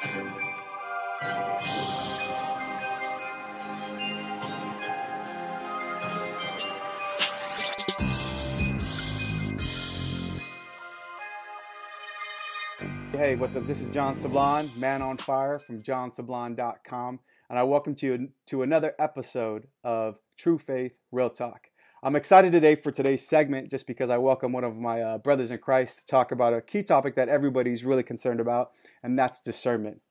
Hey, 0.00 0.20
what's 13.36 13.56
up? 13.56 13.66
This 13.66 13.80
is 13.80 13.88
John 13.88 14.16
Sablon, 14.16 14.76
Man 14.78 15.00
on 15.00 15.16
Fire 15.16 15.58
from 15.58 15.82
johnsablon.com, 15.82 17.20
and 17.48 17.58
I 17.58 17.62
welcome 17.62 17.94
you 17.98 18.28
to 18.46 18.62
another 18.62 18.94
episode 18.98 19.68
of 19.84 20.18
True 20.36 20.58
Faith 20.58 20.98
Real 21.12 21.30
Talk. 21.30 21.68
I'm 22.04 22.16
excited 22.16 22.52
today 22.52 22.74
for 22.74 22.90
today's 22.90 23.26
segment 23.26 23.70
just 23.70 23.86
because 23.86 24.10
I 24.10 24.18
welcome 24.18 24.52
one 24.52 24.62
of 24.62 24.76
my 24.76 25.00
uh, 25.00 25.16
brothers 25.16 25.50
in 25.50 25.56
Christ 25.56 26.00
to 26.00 26.06
talk 26.06 26.32
about 26.32 26.52
a 26.52 26.60
key 26.60 26.82
topic 26.82 27.14
that 27.14 27.30
everybody's 27.30 27.82
really 27.82 28.02
concerned 28.02 28.40
about, 28.40 28.72
and 29.02 29.18
that's 29.18 29.40
discernment. 29.40 30.02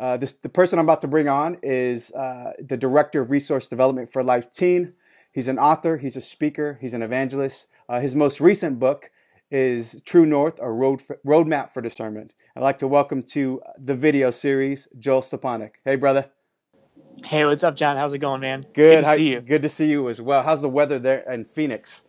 Uh, 0.00 0.16
this, 0.16 0.32
the 0.32 0.48
person 0.48 0.78
I'm 0.78 0.86
about 0.86 1.02
to 1.02 1.08
bring 1.08 1.28
on 1.28 1.58
is 1.62 2.10
uh, 2.12 2.52
the 2.58 2.78
Director 2.78 3.20
of 3.20 3.30
Resource 3.30 3.68
Development 3.68 4.10
for 4.10 4.24
Life 4.24 4.50
Teen. 4.50 4.94
He's 5.30 5.46
an 5.46 5.58
author, 5.58 5.98
he's 5.98 6.16
a 6.16 6.22
speaker, 6.22 6.78
he's 6.80 6.94
an 6.94 7.02
evangelist. 7.02 7.68
Uh, 7.86 8.00
his 8.00 8.16
most 8.16 8.40
recent 8.40 8.78
book 8.78 9.10
is 9.50 10.00
True 10.06 10.24
North, 10.24 10.58
a 10.58 10.72
road 10.72 11.02
roadmap 11.26 11.74
for 11.74 11.82
discernment. 11.82 12.32
I'd 12.56 12.62
like 12.62 12.78
to 12.78 12.88
welcome 12.88 13.22
to 13.24 13.60
the 13.76 13.94
video 13.94 14.30
series 14.30 14.88
Joel 14.98 15.20
Stepanek. 15.20 15.72
Hey, 15.84 15.96
brother. 15.96 16.30
Hey, 17.24 17.44
what's 17.44 17.64
up, 17.64 17.76
John? 17.76 17.96
How's 17.96 18.12
it 18.14 18.18
going, 18.18 18.40
man? 18.40 18.62
Good. 18.62 18.74
Good 18.74 19.00
to 19.00 19.06
How, 19.06 19.16
see 19.16 19.30
you. 19.30 19.40
Good 19.40 19.62
to 19.62 19.68
see 19.68 19.86
you 19.88 20.08
as 20.08 20.20
well. 20.20 20.42
How's 20.42 20.62
the 20.62 20.68
weather 20.68 20.98
there 20.98 21.20
in 21.20 21.44
Phoenix? 21.44 22.02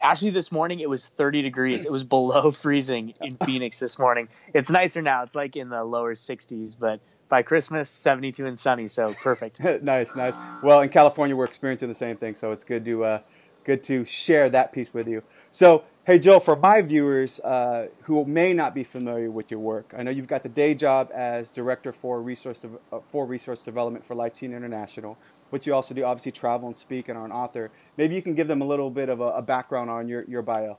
Actually, 0.00 0.30
this 0.30 0.50
morning 0.50 0.80
it 0.80 0.88
was 0.88 1.08
30 1.08 1.42
degrees. 1.42 1.84
It 1.84 1.92
was 1.92 2.04
below 2.04 2.50
freezing 2.52 3.14
in 3.20 3.36
Phoenix 3.44 3.78
this 3.78 3.98
morning. 3.98 4.28
It's 4.54 4.70
nicer 4.70 5.02
now. 5.02 5.22
It's 5.22 5.34
like 5.34 5.56
in 5.56 5.68
the 5.68 5.84
lower 5.84 6.14
60s, 6.14 6.76
but 6.78 7.00
by 7.28 7.42
Christmas, 7.42 7.90
72 7.90 8.46
and 8.46 8.58
sunny. 8.58 8.88
So 8.88 9.14
perfect. 9.14 9.60
nice, 9.82 10.16
nice. 10.16 10.34
Well, 10.62 10.80
in 10.80 10.88
California, 10.88 11.36
we're 11.36 11.44
experiencing 11.44 11.88
the 11.88 11.94
same 11.94 12.16
thing, 12.16 12.34
so 12.34 12.52
it's 12.52 12.64
good 12.64 12.84
to 12.84 13.04
uh, 13.04 13.18
good 13.64 13.82
to 13.84 14.04
share 14.04 14.48
that 14.50 14.72
piece 14.72 14.94
with 14.94 15.08
you. 15.08 15.22
So 15.50 15.84
Hey, 16.06 16.20
Joel, 16.20 16.38
for 16.38 16.54
my 16.54 16.82
viewers 16.82 17.40
uh, 17.40 17.88
who 18.02 18.24
may 18.24 18.52
not 18.52 18.76
be 18.76 18.84
familiar 18.84 19.28
with 19.28 19.50
your 19.50 19.58
work, 19.58 19.92
I 19.98 20.04
know 20.04 20.12
you've 20.12 20.28
got 20.28 20.44
the 20.44 20.48
day 20.48 20.72
job 20.72 21.10
as 21.12 21.50
Director 21.50 21.92
for 21.92 22.22
Resource, 22.22 22.60
De- 22.60 22.68
uh, 22.92 23.00
for 23.10 23.26
Resource 23.26 23.64
Development 23.64 24.06
for 24.06 24.30
Teen 24.30 24.52
International, 24.52 25.18
but 25.50 25.66
you 25.66 25.74
also 25.74 25.96
do 25.96 26.04
obviously 26.04 26.30
travel 26.30 26.68
and 26.68 26.76
speak 26.76 27.08
and 27.08 27.18
are 27.18 27.24
an 27.24 27.32
author. 27.32 27.72
Maybe 27.96 28.14
you 28.14 28.22
can 28.22 28.36
give 28.36 28.46
them 28.46 28.62
a 28.62 28.64
little 28.64 28.88
bit 28.88 29.08
of 29.08 29.20
a, 29.20 29.30
a 29.30 29.42
background 29.42 29.90
on 29.90 30.06
your, 30.06 30.22
your 30.28 30.42
bio. 30.42 30.78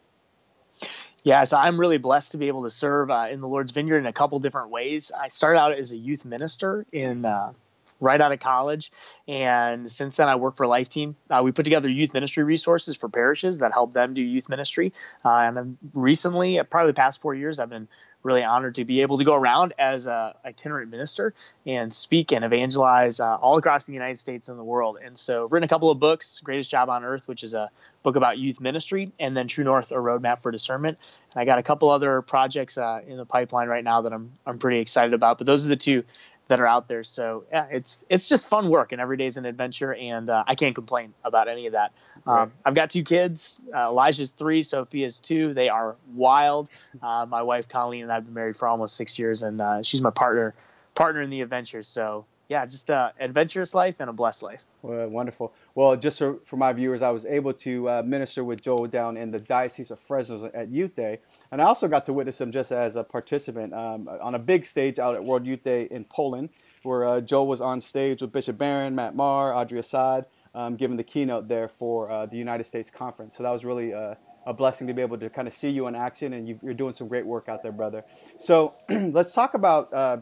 Yeah, 1.25 1.43
so 1.43 1.57
I'm 1.57 1.77
really 1.77 1.97
blessed 1.97 2.31
to 2.31 2.37
be 2.37 2.47
able 2.47 2.63
to 2.63 2.69
serve 2.69 3.11
uh, 3.11 3.27
in 3.29 3.41
the 3.41 3.49
Lord's 3.49 3.73
Vineyard 3.73 3.97
in 3.97 4.05
a 4.05 4.13
couple 4.13 4.39
different 4.39 4.69
ways. 4.69 5.11
I 5.11 5.27
started 5.27 5.59
out 5.59 5.73
as 5.73 5.91
a 5.91 5.97
youth 5.97 6.23
minister 6.23 6.85
in 6.93 7.25
uh, 7.25 7.51
right 7.99 8.19
out 8.19 8.31
of 8.31 8.39
college. 8.39 8.91
And 9.27 9.89
since 9.89 10.15
then, 10.17 10.29
I 10.29 10.35
work 10.35 10.55
for 10.55 10.67
Life 10.67 10.89
Teen. 10.89 11.15
Uh, 11.29 11.41
we 11.43 11.51
put 11.51 11.63
together 11.63 11.91
youth 11.91 12.13
ministry 12.13 12.43
resources 12.43 12.95
for 12.95 13.09
parishes 13.09 13.59
that 13.59 13.71
help 13.71 13.93
them 13.93 14.13
do 14.13 14.21
youth 14.21 14.49
ministry. 14.49 14.93
Uh, 15.25 15.29
and 15.29 15.57
then 15.57 15.77
recently, 15.93 16.59
uh, 16.59 16.63
probably 16.63 16.91
the 16.91 16.95
past 16.95 17.21
four 17.21 17.33
years, 17.33 17.59
I've 17.59 17.69
been 17.69 17.87
really 18.23 18.43
honored 18.43 18.75
to 18.75 18.83
be 18.83 19.01
able 19.01 19.19
to 19.19 19.23
go 19.23 19.35
around 19.35 19.73
as 19.77 20.07
a 20.07 20.35
itinerant 20.43 20.91
minister 20.91 21.33
and 21.65 21.93
speak 21.93 22.33
and 22.33 22.43
evangelize 22.43 23.19
uh, 23.19 23.35
all 23.35 23.57
across 23.57 23.85
the 23.85 23.93
United 23.93 24.17
States 24.17 24.49
and 24.49 24.59
the 24.59 24.63
world. 24.63 24.97
And 25.03 25.17
so, 25.17 25.45
I've 25.45 25.51
written 25.51 25.65
a 25.65 25.69
couple 25.69 25.89
of 25.89 25.99
books: 25.99 26.39
"Greatest 26.43 26.69
Job 26.69 26.89
on 26.89 27.03
Earth," 27.03 27.27
which 27.27 27.43
is 27.43 27.53
a 27.53 27.69
book 28.03 28.15
about 28.15 28.37
youth 28.37 28.59
ministry, 28.59 29.11
and 29.19 29.35
then 29.35 29.47
"True 29.47 29.63
North: 29.63 29.91
A 29.91 29.95
Roadmap 29.95 30.41
for 30.41 30.51
Discernment." 30.51 30.97
And 31.33 31.41
I 31.41 31.45
got 31.45 31.59
a 31.59 31.63
couple 31.63 31.89
other 31.89 32.21
projects 32.21 32.77
uh, 32.77 33.01
in 33.07 33.17
the 33.17 33.25
pipeline 33.25 33.67
right 33.67 33.83
now 33.83 34.01
that 34.01 34.13
I'm 34.13 34.31
I'm 34.45 34.59
pretty 34.59 34.79
excited 34.79 35.13
about. 35.13 35.37
But 35.37 35.47
those 35.47 35.65
are 35.65 35.69
the 35.69 35.75
two 35.75 36.03
that 36.47 36.59
are 36.59 36.67
out 36.67 36.87
there. 36.87 37.03
So 37.03 37.45
yeah, 37.51 37.67
it's 37.71 38.05
it's 38.09 38.29
just 38.29 38.47
fun 38.47 38.69
work, 38.69 38.91
and 38.91 39.01
every 39.01 39.17
day 39.17 39.25
is 39.25 39.37
an 39.37 39.45
adventure, 39.45 39.93
and 39.93 40.29
uh, 40.29 40.43
I 40.47 40.55
can't 40.55 40.75
complain 40.75 41.13
about 41.23 41.47
any 41.47 41.67
of 41.67 41.73
that. 41.73 41.93
Right. 42.25 42.43
Um, 42.43 42.51
I've 42.65 42.75
got 42.75 42.89
two 42.89 43.03
kids. 43.03 43.55
Uh, 43.73 43.89
Elijah's 43.89 44.31
three, 44.31 44.61
Sophia's 44.61 45.19
two. 45.19 45.53
They 45.53 45.69
are 45.69 45.95
wild. 46.13 46.69
Uh, 47.01 47.25
my 47.27 47.43
wife 47.43 47.67
Colleen 47.67 48.03
and 48.03 48.11
I've 48.11 48.25
been 48.25 48.33
married 48.33 48.57
for 48.57 48.67
almost 48.67 48.95
six 48.95 49.19
years, 49.19 49.43
and 49.43 49.61
uh, 49.61 49.83
she's 49.83 50.01
my 50.01 50.11
partner 50.11 50.55
partner 50.95 51.21
in 51.21 51.29
the 51.29 51.41
adventure. 51.41 51.83
So 51.83 52.25
yeah, 52.49 52.65
just 52.65 52.89
a 52.89 53.13
adventurous 53.19 53.73
life 53.73 53.95
and 53.99 54.09
a 54.09 54.13
blessed 54.13 54.43
life. 54.43 54.63
Well, 54.81 55.07
wonderful. 55.09 55.53
Well, 55.75 55.95
just 55.95 56.19
for, 56.19 56.37
for 56.45 56.55
my 56.55 56.71
viewers, 56.73 57.01
I 57.01 57.09
was 57.09 57.25
able 57.25 57.53
to 57.53 57.89
uh, 57.89 58.03
minister 58.05 58.43
with 58.43 58.61
Joel 58.61 58.87
down 58.87 59.17
in 59.17 59.31
the 59.31 59.39
Diocese 59.39 59.91
of 59.91 59.99
Fresno 59.99 60.49
at 60.53 60.69
Youth 60.69 60.95
Day, 60.95 61.19
and 61.51 61.61
I 61.61 61.65
also 61.65 61.87
got 61.87 62.05
to 62.05 62.13
witness 62.13 62.39
him 62.39 62.51
just 62.51 62.71
as 62.71 62.95
a 62.95 63.03
participant 63.03 63.73
um, 63.73 64.09
on 64.21 64.35
a 64.35 64.39
big 64.39 64.65
stage 64.65 64.97
out 64.99 65.15
at 65.15 65.23
World 65.23 65.45
Youth 65.45 65.63
Day 65.63 65.87
in 65.91 66.05
Poland, 66.05 66.49
where 66.83 67.07
uh, 67.07 67.21
Joel 67.21 67.47
was 67.47 67.59
on 67.59 67.81
stage 67.81 68.21
with 68.21 68.31
Bishop 68.31 68.57
Barron, 68.57 68.95
Matt 68.95 69.15
Maher, 69.15 69.53
Audrey 69.53 69.79
Assad, 69.79 70.25
um, 70.55 70.75
giving 70.75 70.97
the 70.97 71.03
keynote 71.03 71.47
there 71.47 71.67
for 71.67 72.09
uh, 72.09 72.25
the 72.25 72.37
United 72.37 72.63
States 72.63 72.89
Conference. 72.89 73.35
So 73.35 73.43
that 73.43 73.51
was 73.51 73.65
really 73.65 73.93
uh, 73.93 74.15
a 74.45 74.53
blessing 74.53 74.87
to 74.87 74.93
be 74.93 75.01
able 75.01 75.17
to 75.17 75.29
kind 75.29 75.47
of 75.47 75.53
see 75.53 75.69
you 75.69 75.87
in 75.87 75.95
action, 75.95 76.33
and 76.33 76.47
you 76.47 76.59
are 76.65 76.73
doing 76.73 76.93
some 76.93 77.09
great 77.09 77.25
work 77.25 77.49
out 77.49 77.61
there, 77.61 77.73
brother. 77.73 78.05
So 78.39 78.73
let's 78.89 79.33
talk 79.33 79.53
about 79.53 79.93
uh, 79.93 80.17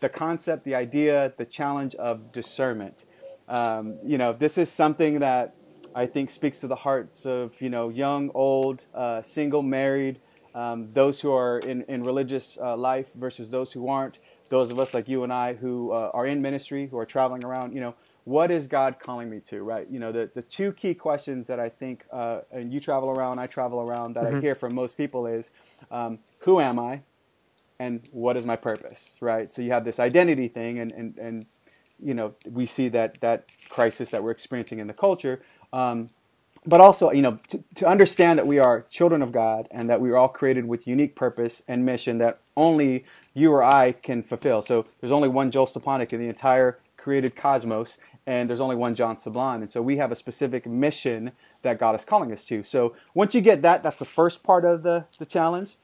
the 0.00 0.08
concept, 0.08 0.64
the 0.64 0.74
idea, 0.74 1.32
the 1.36 1.46
challenge 1.46 1.94
of 1.96 2.32
discernment. 2.32 3.04
Um, 3.48 3.96
you 4.04 4.18
know, 4.18 4.32
this 4.32 4.58
is 4.58 4.70
something 4.70 5.20
that 5.20 5.54
I 5.94 6.06
think 6.06 6.30
speaks 6.30 6.60
to 6.60 6.66
the 6.66 6.76
hearts 6.76 7.26
of 7.26 7.60
you 7.60 7.70
know 7.70 7.88
young, 7.88 8.30
old, 8.34 8.84
uh, 8.94 9.22
single, 9.22 9.62
married, 9.62 10.20
um, 10.54 10.88
those 10.92 11.20
who 11.20 11.32
are 11.32 11.58
in 11.58 11.82
in 11.82 12.02
religious 12.04 12.58
uh, 12.60 12.76
life 12.76 13.06
versus 13.14 13.50
those 13.50 13.72
who 13.72 13.88
aren't. 13.88 14.18
Those 14.48 14.70
of 14.70 14.78
us 14.78 14.94
like 14.94 15.08
you 15.08 15.24
and 15.24 15.32
I 15.32 15.54
who 15.54 15.92
uh, 15.92 16.10
are 16.14 16.26
in 16.26 16.40
ministry, 16.40 16.86
who 16.86 16.98
are 16.98 17.06
traveling 17.06 17.44
around. 17.44 17.74
You 17.74 17.80
know, 17.80 17.94
what 18.24 18.50
is 18.50 18.66
God 18.66 18.98
calling 18.98 19.28
me 19.28 19.40
to? 19.40 19.62
Right. 19.62 19.86
You 19.90 19.98
know, 19.98 20.12
the 20.12 20.30
the 20.34 20.42
two 20.42 20.72
key 20.72 20.94
questions 20.94 21.46
that 21.46 21.58
I 21.58 21.68
think, 21.68 22.04
uh, 22.12 22.40
and 22.50 22.72
you 22.72 22.80
travel 22.80 23.10
around, 23.10 23.38
I 23.38 23.46
travel 23.46 23.80
around, 23.80 24.14
that 24.14 24.24
mm-hmm. 24.24 24.36
I 24.36 24.40
hear 24.40 24.54
from 24.54 24.74
most 24.74 24.96
people 24.96 25.26
is, 25.26 25.50
um, 25.90 26.18
who 26.40 26.60
am 26.60 26.78
I? 26.78 27.02
And 27.78 28.08
what 28.12 28.36
is 28.36 28.44
my 28.44 28.56
purpose, 28.56 29.14
right? 29.20 29.50
So 29.50 29.62
you 29.62 29.70
have 29.72 29.84
this 29.84 30.00
identity 30.00 30.48
thing, 30.48 30.78
and 30.78 30.92
and 30.92 31.18
and 31.18 31.46
you 32.02 32.14
know 32.14 32.34
we 32.50 32.66
see 32.66 32.88
that 32.88 33.20
that 33.20 33.46
crisis 33.68 34.10
that 34.10 34.22
we're 34.22 34.30
experiencing 34.32 34.78
in 34.78 34.86
the 34.86 34.94
culture. 34.94 35.42
Um, 35.72 36.10
but 36.66 36.80
also, 36.80 37.10
you 37.12 37.22
know, 37.22 37.38
to, 37.48 37.64
to 37.76 37.86
understand 37.86 38.38
that 38.38 38.46
we 38.46 38.58
are 38.58 38.84
children 38.90 39.22
of 39.22 39.32
God 39.32 39.68
and 39.70 39.88
that 39.88 40.00
we 40.00 40.10
are 40.10 40.16
all 40.16 40.28
created 40.28 40.66
with 40.66 40.86
unique 40.86 41.16
purpose 41.16 41.62
and 41.66 41.84
mission 41.86 42.18
that 42.18 42.40
only 42.56 43.04
you 43.32 43.52
or 43.52 43.62
I 43.62 43.92
can 43.92 44.22
fulfill. 44.22 44.60
So 44.60 44.84
there's 45.00 45.12
only 45.12 45.28
one 45.28 45.50
Joel 45.50 45.66
Stepanek 45.66 46.12
in 46.12 46.20
the 46.20 46.28
entire 46.28 46.78
created 46.98 47.34
cosmos, 47.36 47.98
and 48.26 48.50
there's 48.50 48.60
only 48.60 48.76
one 48.76 48.94
John 48.94 49.16
Sablon. 49.16 49.56
And 49.56 49.70
so 49.70 49.80
we 49.80 49.96
have 49.96 50.12
a 50.12 50.16
specific 50.16 50.66
mission 50.66 51.32
that 51.62 51.78
God 51.78 51.94
is 51.94 52.04
calling 52.04 52.32
us 52.32 52.44
to. 52.46 52.62
So 52.62 52.94
once 53.14 53.34
you 53.34 53.40
get 53.40 53.62
that, 53.62 53.82
that's 53.82 53.98
the 53.98 54.04
first 54.04 54.42
part 54.42 54.66
of 54.66 54.82
the, 54.82 55.06
the 55.18 55.26
challenge 55.26 55.76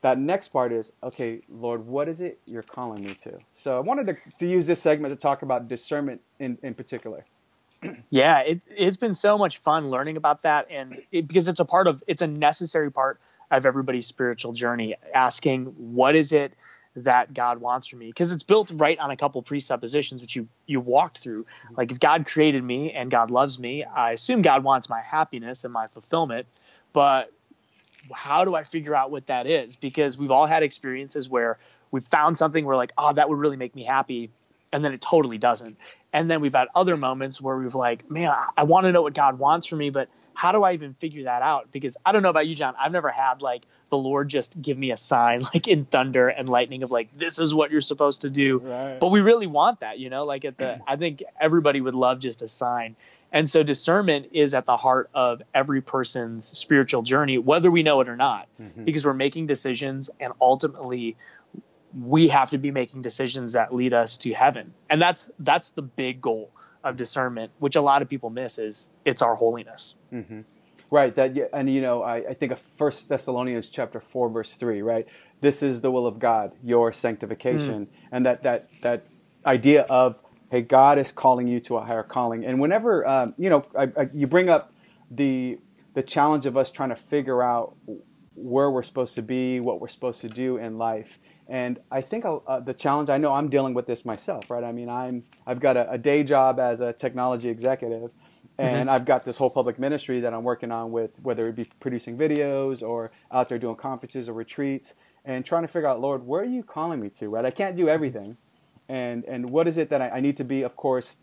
that 0.00 0.18
next 0.18 0.48
part 0.48 0.72
is 0.72 0.92
okay 1.02 1.40
lord 1.48 1.86
what 1.86 2.08
is 2.08 2.20
it 2.20 2.38
you're 2.46 2.62
calling 2.62 3.02
me 3.02 3.14
to? 3.14 3.38
So 3.52 3.76
i 3.76 3.80
wanted 3.80 4.06
to, 4.08 4.16
to 4.38 4.46
use 4.46 4.66
this 4.66 4.80
segment 4.80 5.12
to 5.12 5.16
talk 5.16 5.42
about 5.42 5.68
discernment 5.68 6.20
in, 6.38 6.58
in 6.62 6.74
particular. 6.74 7.24
Yeah 8.10 8.40
it, 8.40 8.60
it's 8.68 8.96
been 8.96 9.14
so 9.14 9.38
much 9.38 9.58
fun 9.58 9.90
learning 9.90 10.16
about 10.16 10.42
that 10.42 10.68
and 10.70 11.00
it, 11.12 11.26
because 11.26 11.48
it's 11.48 11.60
a 11.60 11.64
part 11.64 11.86
of 11.86 12.02
it's 12.06 12.22
a 12.22 12.26
necessary 12.26 12.90
part 12.90 13.20
of 13.50 13.66
everybody's 13.66 14.06
spiritual 14.06 14.52
journey 14.52 14.96
asking 15.14 15.66
what 15.66 16.14
is 16.14 16.32
it 16.32 16.54
that 16.96 17.32
god 17.32 17.60
wants 17.60 17.86
from 17.86 18.00
me? 18.00 18.06
Because 18.08 18.32
it's 18.32 18.42
built 18.42 18.72
right 18.74 18.98
on 18.98 19.10
a 19.10 19.16
couple 19.16 19.40
presuppositions 19.42 20.20
which 20.20 20.34
you 20.36 20.48
you 20.66 20.80
walked 20.80 21.18
through. 21.18 21.44
Mm-hmm. 21.44 21.74
like 21.76 21.92
if 21.92 22.00
god 22.00 22.26
created 22.26 22.64
me 22.64 22.92
and 22.92 23.10
god 23.10 23.30
loves 23.30 23.58
me 23.58 23.84
i 23.84 24.12
assume 24.12 24.42
god 24.42 24.64
wants 24.64 24.88
my 24.88 25.00
happiness 25.00 25.64
and 25.64 25.72
my 25.72 25.86
fulfillment 25.88 26.46
but 26.92 27.32
how 28.12 28.44
do 28.44 28.54
I 28.54 28.64
figure 28.64 28.94
out 28.94 29.10
what 29.10 29.26
that 29.26 29.46
is? 29.46 29.76
Because 29.76 30.16
we've 30.18 30.30
all 30.30 30.46
had 30.46 30.62
experiences 30.62 31.28
where 31.28 31.58
we've 31.90 32.04
found 32.04 32.38
something 32.38 32.64
we're 32.64 32.76
like, 32.76 32.92
oh, 32.96 33.12
that 33.12 33.28
would 33.28 33.38
really 33.38 33.56
make 33.56 33.74
me 33.74 33.84
happy. 33.84 34.30
And 34.72 34.84
then 34.84 34.92
it 34.92 35.00
totally 35.00 35.38
doesn't. 35.38 35.76
And 36.12 36.30
then 36.30 36.40
we've 36.40 36.54
had 36.54 36.68
other 36.74 36.96
moments 36.96 37.40
where 37.40 37.56
we've 37.56 37.74
like, 37.74 38.10
man, 38.10 38.30
I, 38.30 38.48
I 38.58 38.62
want 38.64 38.86
to 38.86 38.92
know 38.92 39.02
what 39.02 39.14
God 39.14 39.38
wants 39.38 39.66
for 39.66 39.76
me, 39.76 39.90
but 39.90 40.08
how 40.40 40.52
do 40.52 40.62
I 40.62 40.72
even 40.72 40.94
figure 40.94 41.24
that 41.24 41.42
out? 41.42 41.70
Because 41.70 41.98
I 42.04 42.12
don't 42.12 42.22
know 42.22 42.30
about 42.30 42.46
you, 42.46 42.54
John. 42.54 42.74
I've 42.78 42.92
never 42.92 43.10
had 43.10 43.42
like 43.42 43.62
the 43.90 43.98
Lord 43.98 44.28
just 44.28 44.60
give 44.60 44.78
me 44.78 44.90
a 44.90 44.96
sign, 44.96 45.40
like 45.54 45.68
in 45.68 45.84
thunder 45.84 46.28
and 46.28 46.48
lightning, 46.48 46.82
of 46.82 46.90
like 46.90 47.16
this 47.16 47.38
is 47.38 47.52
what 47.52 47.70
you're 47.70 47.80
supposed 47.80 48.22
to 48.22 48.30
do. 48.30 48.58
Right. 48.58 48.98
But 48.98 49.08
we 49.08 49.20
really 49.20 49.46
want 49.46 49.80
that, 49.80 49.98
you 49.98 50.08
know. 50.08 50.24
Like 50.24 50.44
at 50.44 50.56
the, 50.56 50.80
I 50.88 50.96
think 50.96 51.22
everybody 51.38 51.80
would 51.80 51.94
love 51.94 52.20
just 52.20 52.42
a 52.42 52.48
sign. 52.48 52.96
And 53.32 53.48
so 53.48 53.62
discernment 53.62 54.28
is 54.32 54.54
at 54.54 54.66
the 54.66 54.76
heart 54.76 55.10
of 55.14 55.42
every 55.54 55.82
person's 55.82 56.44
spiritual 56.44 57.02
journey, 57.02 57.38
whether 57.38 57.70
we 57.70 57.82
know 57.82 58.00
it 58.00 58.08
or 58.08 58.16
not, 58.16 58.48
mm-hmm. 58.60 58.84
because 58.84 59.06
we're 59.06 59.14
making 59.14 59.46
decisions 59.46 60.10
and 60.18 60.32
ultimately 60.40 61.16
we 61.98 62.28
have 62.28 62.50
to 62.50 62.58
be 62.58 62.70
making 62.70 63.02
decisions 63.02 63.52
that 63.52 63.74
lead 63.74 63.92
us 63.92 64.18
to 64.18 64.32
heaven. 64.32 64.74
And 64.88 65.00
that's 65.00 65.30
that's 65.38 65.70
the 65.72 65.82
big 65.82 66.20
goal 66.20 66.50
of 66.82 66.96
discernment, 66.96 67.52
which 67.58 67.76
a 67.76 67.80
lot 67.80 68.02
of 68.02 68.08
people 68.08 68.30
miss 68.30 68.58
is 68.58 68.88
it's 69.04 69.22
our 69.22 69.34
holiness. 69.34 69.94
Mm-hmm. 70.12 70.40
Right. 70.90 71.14
That 71.14 71.36
and 71.52 71.72
you 71.72 71.80
know 71.80 72.02
I, 72.02 72.16
I 72.16 72.34
think 72.34 72.52
of 72.52 72.58
First 72.76 73.08
Thessalonians 73.08 73.68
chapter 73.68 74.00
four 74.00 74.28
verse 74.28 74.56
three. 74.56 74.82
Right. 74.82 75.06
This 75.40 75.62
is 75.62 75.80
the 75.80 75.90
will 75.90 76.06
of 76.06 76.18
God, 76.18 76.52
your 76.62 76.92
sanctification, 76.92 77.86
mm. 77.86 78.08
and 78.10 78.26
that 78.26 78.42
that 78.42 78.68
that 78.82 79.06
idea 79.46 79.82
of 79.82 80.20
hey, 80.50 80.62
God 80.62 80.98
is 80.98 81.12
calling 81.12 81.46
you 81.48 81.60
to 81.60 81.76
a 81.76 81.84
higher 81.84 82.02
calling. 82.02 82.44
And 82.44 82.60
whenever 82.60 83.06
um, 83.06 83.34
you 83.38 83.50
know 83.50 83.64
I, 83.78 83.84
I, 83.96 84.08
you 84.12 84.26
bring 84.26 84.48
up 84.48 84.72
the 85.10 85.58
the 85.94 86.02
challenge 86.02 86.46
of 86.46 86.56
us 86.56 86.70
trying 86.70 86.90
to 86.90 86.96
figure 86.96 87.42
out 87.42 87.76
where 88.34 88.70
we're 88.70 88.82
supposed 88.82 89.14
to 89.16 89.22
be, 89.22 89.60
what 89.60 89.80
we're 89.80 89.88
supposed 89.88 90.20
to 90.22 90.28
do 90.28 90.56
in 90.56 90.78
life. 90.78 91.18
And 91.48 91.80
I 91.90 92.00
think 92.00 92.24
uh, 92.24 92.60
the 92.60 92.72
challenge, 92.72 93.10
I 93.10 93.18
know 93.18 93.32
I'm 93.32 93.48
dealing 93.48 93.74
with 93.74 93.86
this 93.86 94.04
myself, 94.04 94.50
right? 94.50 94.62
I 94.62 94.72
mean, 94.72 94.88
I'm, 94.88 95.24
I've 95.46 95.58
got 95.58 95.76
a, 95.76 95.90
a 95.90 95.98
day 95.98 96.22
job 96.22 96.60
as 96.60 96.80
a 96.80 96.92
technology 96.92 97.48
executive, 97.48 98.12
and 98.56 98.82
mm-hmm. 98.82 98.88
I've 98.88 99.04
got 99.04 99.24
this 99.24 99.36
whole 99.36 99.50
public 99.50 99.78
ministry 99.78 100.20
that 100.20 100.32
I'm 100.32 100.44
working 100.44 100.70
on 100.70 100.92
with, 100.92 101.10
whether 101.22 101.48
it 101.48 101.56
be 101.56 101.66
producing 101.80 102.16
videos 102.16 102.88
or 102.88 103.10
out 103.32 103.48
there 103.48 103.58
doing 103.58 103.74
conferences 103.76 104.28
or 104.28 104.32
retreats, 104.32 104.94
and 105.24 105.44
trying 105.44 105.62
to 105.62 105.68
figure 105.68 105.88
out, 105.88 106.00
Lord, 106.00 106.24
where 106.24 106.42
are 106.42 106.44
you 106.44 106.62
calling 106.62 107.00
me 107.00 107.10
to, 107.10 107.28
right? 107.28 107.44
I 107.44 107.50
can't 107.50 107.76
do 107.76 107.88
everything. 107.88 108.36
And, 108.90 109.24
and 109.24 109.50
what 109.50 109.68
is 109.68 109.78
it 109.78 109.88
that 109.90 110.02
I, 110.02 110.08
I 110.10 110.20
need 110.20 110.36
to 110.38 110.44
be, 110.44 110.62
of 110.62 110.76
course, 110.76 111.16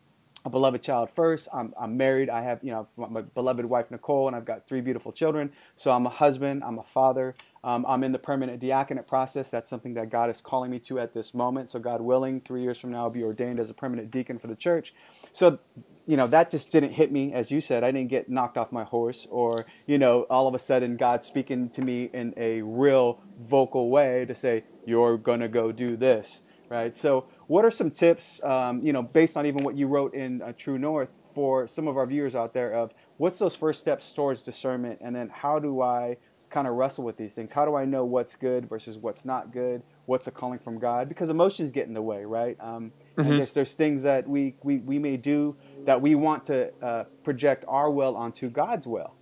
a 0.46 0.50
beloved 0.50 0.82
child 0.82 1.10
first. 1.10 1.50
I'm, 1.54 1.74
I'm 1.78 1.98
married. 1.98 2.30
I 2.30 2.42
have, 2.42 2.64
you 2.64 2.72
know, 2.72 2.88
my 2.96 3.22
beloved 3.22 3.66
wife, 3.66 3.92
Nicole, 3.92 4.28
and 4.28 4.36
I've 4.36 4.46
got 4.46 4.66
three 4.68 4.80
beautiful 4.80 5.12
children. 5.12 5.52
So 5.76 5.92
I'm 5.92 6.06
a 6.06 6.10
husband. 6.10 6.64
I'm 6.64 6.80
a 6.80 6.84
father. 6.84 7.36
Um, 7.66 7.86
I'm 7.86 8.04
in 8.06 8.14
the 8.14 8.20
permanent 8.20 8.62
diaconate 8.62 9.08
process. 9.08 9.52
That's 9.52 9.70
something 9.70 9.96
that 9.96 10.10
God 10.10 10.30
is 10.30 10.40
calling 10.40 10.72
me 10.72 10.80
to 10.80 11.00
at 11.00 11.14
this 11.14 11.34
moment. 11.34 11.70
So 11.70 11.80
God 11.80 12.00
willing, 12.00 12.40
three 12.40 12.62
years 12.62 12.80
from 12.80 12.92
now, 12.92 13.00
I'll 13.00 13.10
be 13.10 13.24
ordained 13.24 13.60
as 13.60 13.70
a 13.70 13.74
permanent 13.74 14.10
deacon 14.10 14.40
for 14.40 14.48
the 14.48 14.56
church. 14.56 14.94
So, 15.34 15.60
you 16.06 16.16
know, 16.16 16.28
that 16.28 16.50
just 16.50 16.72
didn't 16.72 16.94
hit 16.94 17.12
me, 17.12 17.34
as 17.34 17.52
you 17.52 17.60
said. 17.60 17.84
I 17.84 17.92
didn't 17.92 18.10
get 18.10 18.30
knocked 18.30 18.58
off 18.58 18.72
my 18.72 18.86
horse 18.86 19.28
or, 19.30 19.66
you 19.86 19.98
know, 19.98 20.22
all 20.30 20.48
of 20.48 20.56
a 20.56 20.60
sudden 20.60 20.96
God 20.96 21.26
speaking 21.26 21.70
to 21.72 21.82
me 21.82 22.10
in 22.14 22.34
a 22.38 22.62
real 22.62 23.20
vocal 23.38 23.90
way 23.90 24.24
to 24.26 24.34
say, 24.34 24.64
you're 24.86 25.18
going 25.18 25.42
to 25.42 25.50
go 25.50 25.74
do 25.74 25.98
this, 25.98 26.44
right? 26.70 26.96
So 26.96 27.26
what 27.48 27.66
are 27.66 27.72
some 27.72 27.92
tips, 27.92 28.44
um, 28.44 28.82
you 28.82 28.94
know, 28.94 29.02
based 29.04 29.38
on 29.38 29.46
even 29.46 29.64
what 29.64 29.78
you 29.78 29.88
wrote 29.88 30.14
in 30.14 30.42
uh, 30.42 30.54
True 30.58 30.78
North 30.78 31.10
for 31.34 31.68
some 31.68 31.88
of 31.88 31.98
our 31.98 32.06
viewers 32.06 32.36
out 32.36 32.54
there 32.54 32.74
of 32.74 32.94
what's 33.18 33.40
those 33.40 33.56
first 33.56 33.80
steps 33.80 34.12
towards 34.12 34.42
discernment, 34.42 35.00
and 35.02 35.16
then 35.16 35.30
how 35.30 35.60
do 35.60 35.82
I 35.82 36.18
kind 36.50 36.68
of 36.68 36.76
wrestle 36.76 37.04
with 37.04 37.18
these 37.18 37.34
things? 37.34 37.52
How 37.52 37.66
do 37.66 37.76
I 37.76 37.86
know 37.86 38.06
what's 38.06 38.36
good 38.36 38.70
versus 38.70 38.98
what's 38.98 39.26
not 39.26 39.52
good? 39.52 39.84
What's 40.06 40.28
a 40.28 40.32
calling 40.32 40.60
from 40.60 40.80
God? 40.80 41.10
Because 41.10 41.30
emotions 41.30 41.72
get 41.72 41.88
in 41.88 41.94
the 41.94 42.02
way, 42.02 42.24
right? 42.24 42.58
Um, 42.60 42.92
mm-hmm. 43.18 43.34
I 43.34 43.38
guess 43.38 43.54
there's 43.54 43.74
things 43.74 44.04
that 44.04 44.28
we, 44.28 44.56
we, 44.64 44.78
we 44.78 44.98
may 44.98 45.18
do 45.18 45.58
that 45.86 46.02
we 46.02 46.16
want 46.16 46.46
to 46.46 46.74
uh, 46.82 47.04
project 47.24 47.66
our 47.68 47.92
will 47.92 48.16
onto 48.16 48.50
God's 48.50 48.88
will 48.88 49.17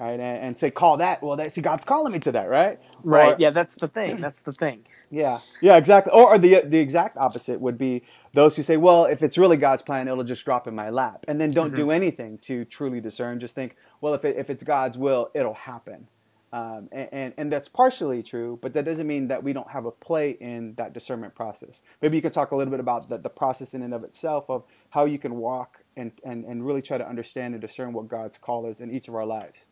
right? 0.00 0.18
And, 0.18 0.44
and, 0.44 0.58
say, 0.58 0.70
call 0.70 0.96
that. 0.98 1.22
Well, 1.22 1.36
that, 1.36 1.52
see, 1.52 1.60
God's 1.60 1.84
calling 1.84 2.12
me 2.12 2.18
to 2.20 2.32
that, 2.32 2.48
right? 2.48 2.80
Right. 3.02 3.34
Or, 3.34 3.36
yeah, 3.38 3.50
that's 3.50 3.74
the 3.74 3.88
thing. 3.88 4.20
That's 4.20 4.40
the 4.40 4.52
thing. 4.52 4.84
Yeah, 5.10 5.40
yeah, 5.60 5.76
exactly. 5.76 6.12
Or, 6.12 6.34
or, 6.34 6.38
the 6.38 6.62
the 6.64 6.78
exact 6.78 7.16
opposite 7.16 7.60
would 7.60 7.76
be 7.76 8.04
those 8.32 8.54
who 8.54 8.62
say, 8.62 8.76
"Well, 8.76 9.06
if 9.06 9.22
it's 9.24 9.36
really 9.36 9.56
God's 9.56 9.82
plan, 9.82 10.06
it'll 10.06 10.22
just 10.22 10.44
drop 10.44 10.68
in 10.68 10.74
my 10.74 10.90
lap," 10.90 11.24
and 11.26 11.40
then 11.40 11.50
don't 11.50 11.68
mm-hmm. 11.68 11.76
do 11.76 11.90
anything 11.90 12.38
to 12.38 12.64
truly 12.64 13.00
discern. 13.00 13.40
Just 13.40 13.56
think, 13.56 13.74
"Well, 14.00 14.14
if 14.14 14.24
it, 14.24 14.36
if 14.36 14.50
it's 14.50 14.62
God's 14.62 14.96
will, 14.96 15.30
it'll 15.34 15.54
happen." 15.54 16.06
Um, 16.52 16.88
and, 16.90 17.08
and, 17.12 17.34
and 17.36 17.52
that's 17.52 17.68
partially 17.68 18.22
true, 18.24 18.58
but 18.60 18.72
that 18.72 18.84
doesn't 18.84 19.06
mean 19.06 19.28
that 19.28 19.42
we 19.42 19.52
don't 19.52 19.70
have 19.70 19.84
a 19.84 19.92
play 19.92 20.30
in 20.30 20.74
that 20.74 20.92
discernment 20.92 21.34
process. 21.34 21.82
Maybe 22.02 22.16
you 22.16 22.22
could 22.22 22.32
talk 22.32 22.50
a 22.50 22.56
little 22.56 22.72
bit 22.72 22.80
about 22.80 23.08
the, 23.08 23.18
the 23.18 23.28
process 23.28 23.72
in 23.72 23.82
and 23.82 23.94
of 23.94 24.02
itself 24.02 24.46
of 24.48 24.64
how 24.90 25.04
you 25.04 25.16
can 25.16 25.36
walk 25.36 25.84
and, 25.96 26.10
and, 26.24 26.44
and 26.44 26.66
really 26.66 26.82
try 26.82 26.98
to 26.98 27.08
understand 27.08 27.54
and 27.54 27.60
discern 27.60 27.92
what 27.92 28.08
God's 28.08 28.36
call 28.36 28.66
is 28.66 28.80
in 28.80 28.90
each 28.90 29.06
of 29.06 29.14
our 29.14 29.26
lives. 29.26 29.66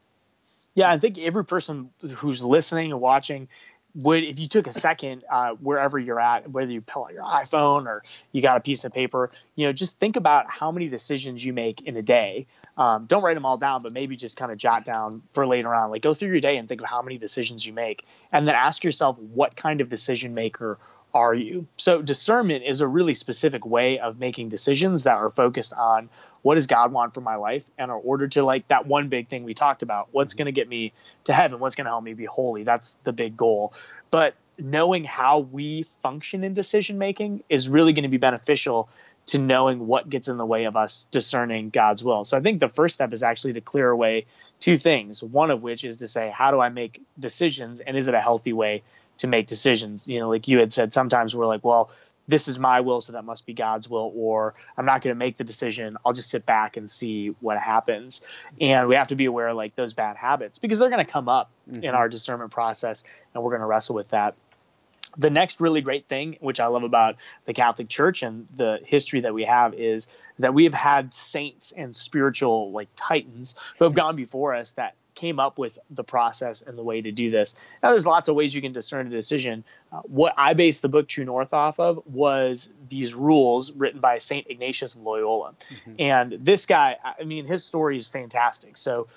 Yeah, 0.79 0.93
I 0.93 0.99
think 0.99 1.19
every 1.19 1.45
person 1.45 1.91
who's 2.15 2.41
listening 2.41 2.93
and 2.93 3.01
watching 3.01 3.49
would 3.97 4.23
if 4.23 4.39
you 4.39 4.47
took 4.47 4.69
a 4.69 4.71
second 4.71 5.25
uh, 5.29 5.55
wherever 5.55 5.99
you're 5.99 6.21
at 6.21 6.49
whether 6.49 6.71
you 6.71 6.81
pull 6.81 7.07
out 7.07 7.13
your 7.13 7.25
iphone 7.25 7.87
or 7.87 8.05
you 8.31 8.41
got 8.41 8.57
a 8.57 8.61
piece 8.61 8.85
of 8.85 8.93
paper 8.93 9.33
you 9.57 9.67
know 9.67 9.73
just 9.73 9.99
think 9.99 10.15
about 10.15 10.49
how 10.49 10.71
many 10.71 10.89
decisions 10.89 11.45
you 11.45 11.53
make 11.53 11.81
in 11.81 11.97
a 11.97 12.03
day. 12.03 12.47
Um, 12.77 13.07
don't 13.07 13.25
write 13.25 13.35
them 13.35 13.45
all 13.45 13.57
down 13.57 13.83
but 13.83 13.93
maybe 13.93 14.15
just 14.15 14.37
kind 14.37 14.53
of 14.53 14.59
jot 14.59 14.85
down 14.85 15.23
for 15.33 15.49
later 15.49 15.75
on. 15.75 15.91
Like 15.91 16.03
go 16.03 16.15
through 16.15 16.29
your 16.29 16.41
day 16.41 16.59
and 16.59 16.69
think 16.69 16.81
of 16.81 16.87
how 16.87 17.03
many 17.03 17.19
decisions 17.19 17.67
you 17.67 17.73
make. 17.73 18.07
And 18.31 18.47
then 18.47 18.55
ask 18.55 18.85
yourself 18.85 19.19
what 19.19 19.57
kind 19.57 19.81
of 19.81 19.89
decision 19.89 20.33
maker 20.33 20.79
are 21.15 21.35
you 21.35 21.67
so 21.77 22.03
discernment 22.03 22.65
is 22.67 22.81
a 22.81 22.87
really 22.87 23.15
specific 23.15 23.65
way 23.65 23.99
of 23.99 24.19
making 24.19 24.49
decisions 24.51 25.05
that 25.05 25.15
are 25.15 25.31
focused 25.31 25.73
on 25.73 26.11
what 26.43 26.55
does 26.55 26.67
God 26.67 26.93
want 26.93 27.15
for 27.15 27.21
my 27.21 27.37
life? 27.37 27.65
And 27.79 27.91
in 27.91 28.01
order 28.05 28.29
to 28.29 28.43
like 28.43 28.69
that 28.69 28.87
one 28.87 29.09
big 29.09 29.29
thing 29.29 29.45
we 29.45 29.55
talked 29.55 29.83
about, 29.83 30.09
what's 30.13 30.33
mm-hmm. 30.33 30.39
going 30.39 30.47
to 30.47 30.53
get 30.53 30.69
me 30.69 30.93
to 31.25 31.33
heaven? 31.33 31.59
What's 31.59 31.75
going 31.75 31.87
to 31.87 31.91
help 31.91 32.05
me 32.05 32.15
be 32.15 32.27
holy? 32.27 32.63
That's 32.63 32.97
the 33.05 33.13
big 33.13 33.37
goal. 33.37 33.73
But 34.11 34.35
knowing 34.59 35.05
how 35.05 35.41
we 35.41 35.85
function 36.03 36.45
in 36.45 36.55
decision 36.55 36.99
making 36.99 37.43
is 37.49 37.69
really 37.69 37.93
going 37.93 38.05
to 38.05 38.09
be 38.09 38.19
beneficial 38.19 38.89
to 39.27 39.39
knowing 39.39 39.87
what 39.87 40.09
gets 40.09 40.29
in 40.29 40.39
the 40.39 40.47
way 40.47 40.65
of 40.65 40.77
us 40.77 41.07
discerning 41.11 41.69
God's 41.71 42.03
will. 42.03 42.25
So 42.25 42.37
I 42.37 42.41
think 42.41 42.61
the 42.61 42.69
first 42.69 42.95
step 42.95 43.13
is 43.13 43.23
actually 43.23 43.55
to 43.55 43.61
clear 43.61 43.91
away 43.91 44.27
two 44.59 44.79
things. 44.79 45.23
One 45.23 45.51
of 45.51 45.63
which 45.63 45.85
is 45.85 45.99
to 45.99 46.09
say, 46.09 46.33
how 46.35 46.51
do 46.51 46.61
I 46.61 46.71
make 46.71 47.03
decisions 47.19 47.81
and 47.81 47.97
is 47.97 48.09
it 48.09 48.15
a 48.15 48.21
healthy 48.21 48.53
way 48.53 48.83
to 49.19 49.27
make 49.27 49.47
decisions? 49.47 50.09
You 50.09 50.21
know, 50.21 50.29
like 50.29 50.49
you 50.49 50.59
had 50.59 50.73
said, 50.73 50.93
sometimes 50.93 51.35
we're 51.35 51.47
like, 51.47 51.65
well, 51.65 51.91
this 52.29 52.47
is 52.47 52.59
my 52.59 52.81
will, 52.81 53.01
so 53.01 53.15
that 53.15 53.25
must 53.25 53.47
be 53.47 53.55
God's 53.55 53.89
will, 53.89 54.13
or 54.15 54.55
I'm 54.77 54.85
not 54.85 55.01
going 55.01 55.15
to 55.15 55.19
make 55.19 55.39
the 55.39 55.45
decision. 55.45 55.97
I'll 56.05 56.13
just 56.13 56.29
sit 56.29 56.45
back 56.45 56.77
and 56.77 56.89
see 56.89 57.29
what 57.41 57.59
happens. 57.59 58.21
And 58.61 58.87
we 58.87 58.97
have 58.97 59.09
to 59.09 59.17
be 59.17 59.25
aware 59.25 59.49
of 59.49 59.57
like 59.57 59.75
those 59.75 59.95
bad 59.95 60.19
habits 60.19 60.59
because 60.59 60.79
they're 60.79 60.91
going 60.91 61.05
to 61.05 61.11
come 61.11 61.31
up 61.31 61.51
mm-hmm. 61.69 61.83
in 61.83 61.95
our 61.95 62.09
discernment 62.09 62.51
process, 62.51 63.05
and 63.35 63.43
we're 63.43 63.51
going 63.51 63.63
to 63.63 63.67
wrestle 63.67 63.95
with 63.95 64.11
that. 64.11 64.35
The 65.17 65.31
next 65.31 65.59
really 65.59 65.81
great 65.81 66.07
thing, 66.07 66.37
which 66.41 66.61
I 66.61 66.67
love 66.67 66.85
about 66.85 67.17
the 67.47 67.55
Catholic 67.55 67.89
Church 67.89 68.23
and 68.23 68.47
the 68.55 68.79
history 68.85 69.21
that 69.21 69.33
we 69.33 69.45
have, 69.47 69.73
is 69.73 70.07
that 70.39 70.53
we 70.53 70.65
have 70.65 70.75
had 70.75 71.15
saints 71.15 71.73
and 71.73 71.97
spiritual 71.97 72.73
like 72.73 72.89
titans 72.95 73.57
who 73.79 73.87
have 73.87 73.95
gone 73.95 74.17
before 74.17 74.55
us 74.55 74.73
that 74.73 74.95
came 75.19 75.41
up 75.41 75.59
with 75.59 75.79
the 75.91 76.05
process 76.05 76.63
and 76.63 76.79
the 76.79 76.83
way 76.83 77.03
to 77.03 77.11
do 77.11 77.29
this. 77.31 77.57
Now, 77.83 77.91
there's 77.91 78.07
lots 78.07 78.29
of 78.29 78.37
ways 78.37 78.55
you 78.55 78.63
can 78.63 78.73
discern 78.73 79.09
a 79.09 79.11
decision. 79.11 79.65
Uh, 79.93 80.01
what 80.05 80.33
I 80.37 80.55
based 80.55 80.81
the 80.81 80.89
book 80.89 81.09
True 81.09 81.25
North 81.25 81.53
off 81.53 81.81
of 81.81 82.07
was 82.07 82.69
these 82.89 83.15
rules 83.15 83.73
written 83.73 84.01
by 84.01 84.19
Saint 84.19 84.47
Ignatius 84.49 84.95
of 84.95 85.03
Loyola, 85.03 85.55
mm-hmm. 85.71 85.95
and 85.99 86.33
this 86.41 86.67
guy, 86.67 86.97
I 87.03 87.25
mean, 87.25 87.47
his 87.47 87.65
story 87.65 87.97
is 87.97 88.07
fantastic. 88.07 88.77
So, 88.77 89.09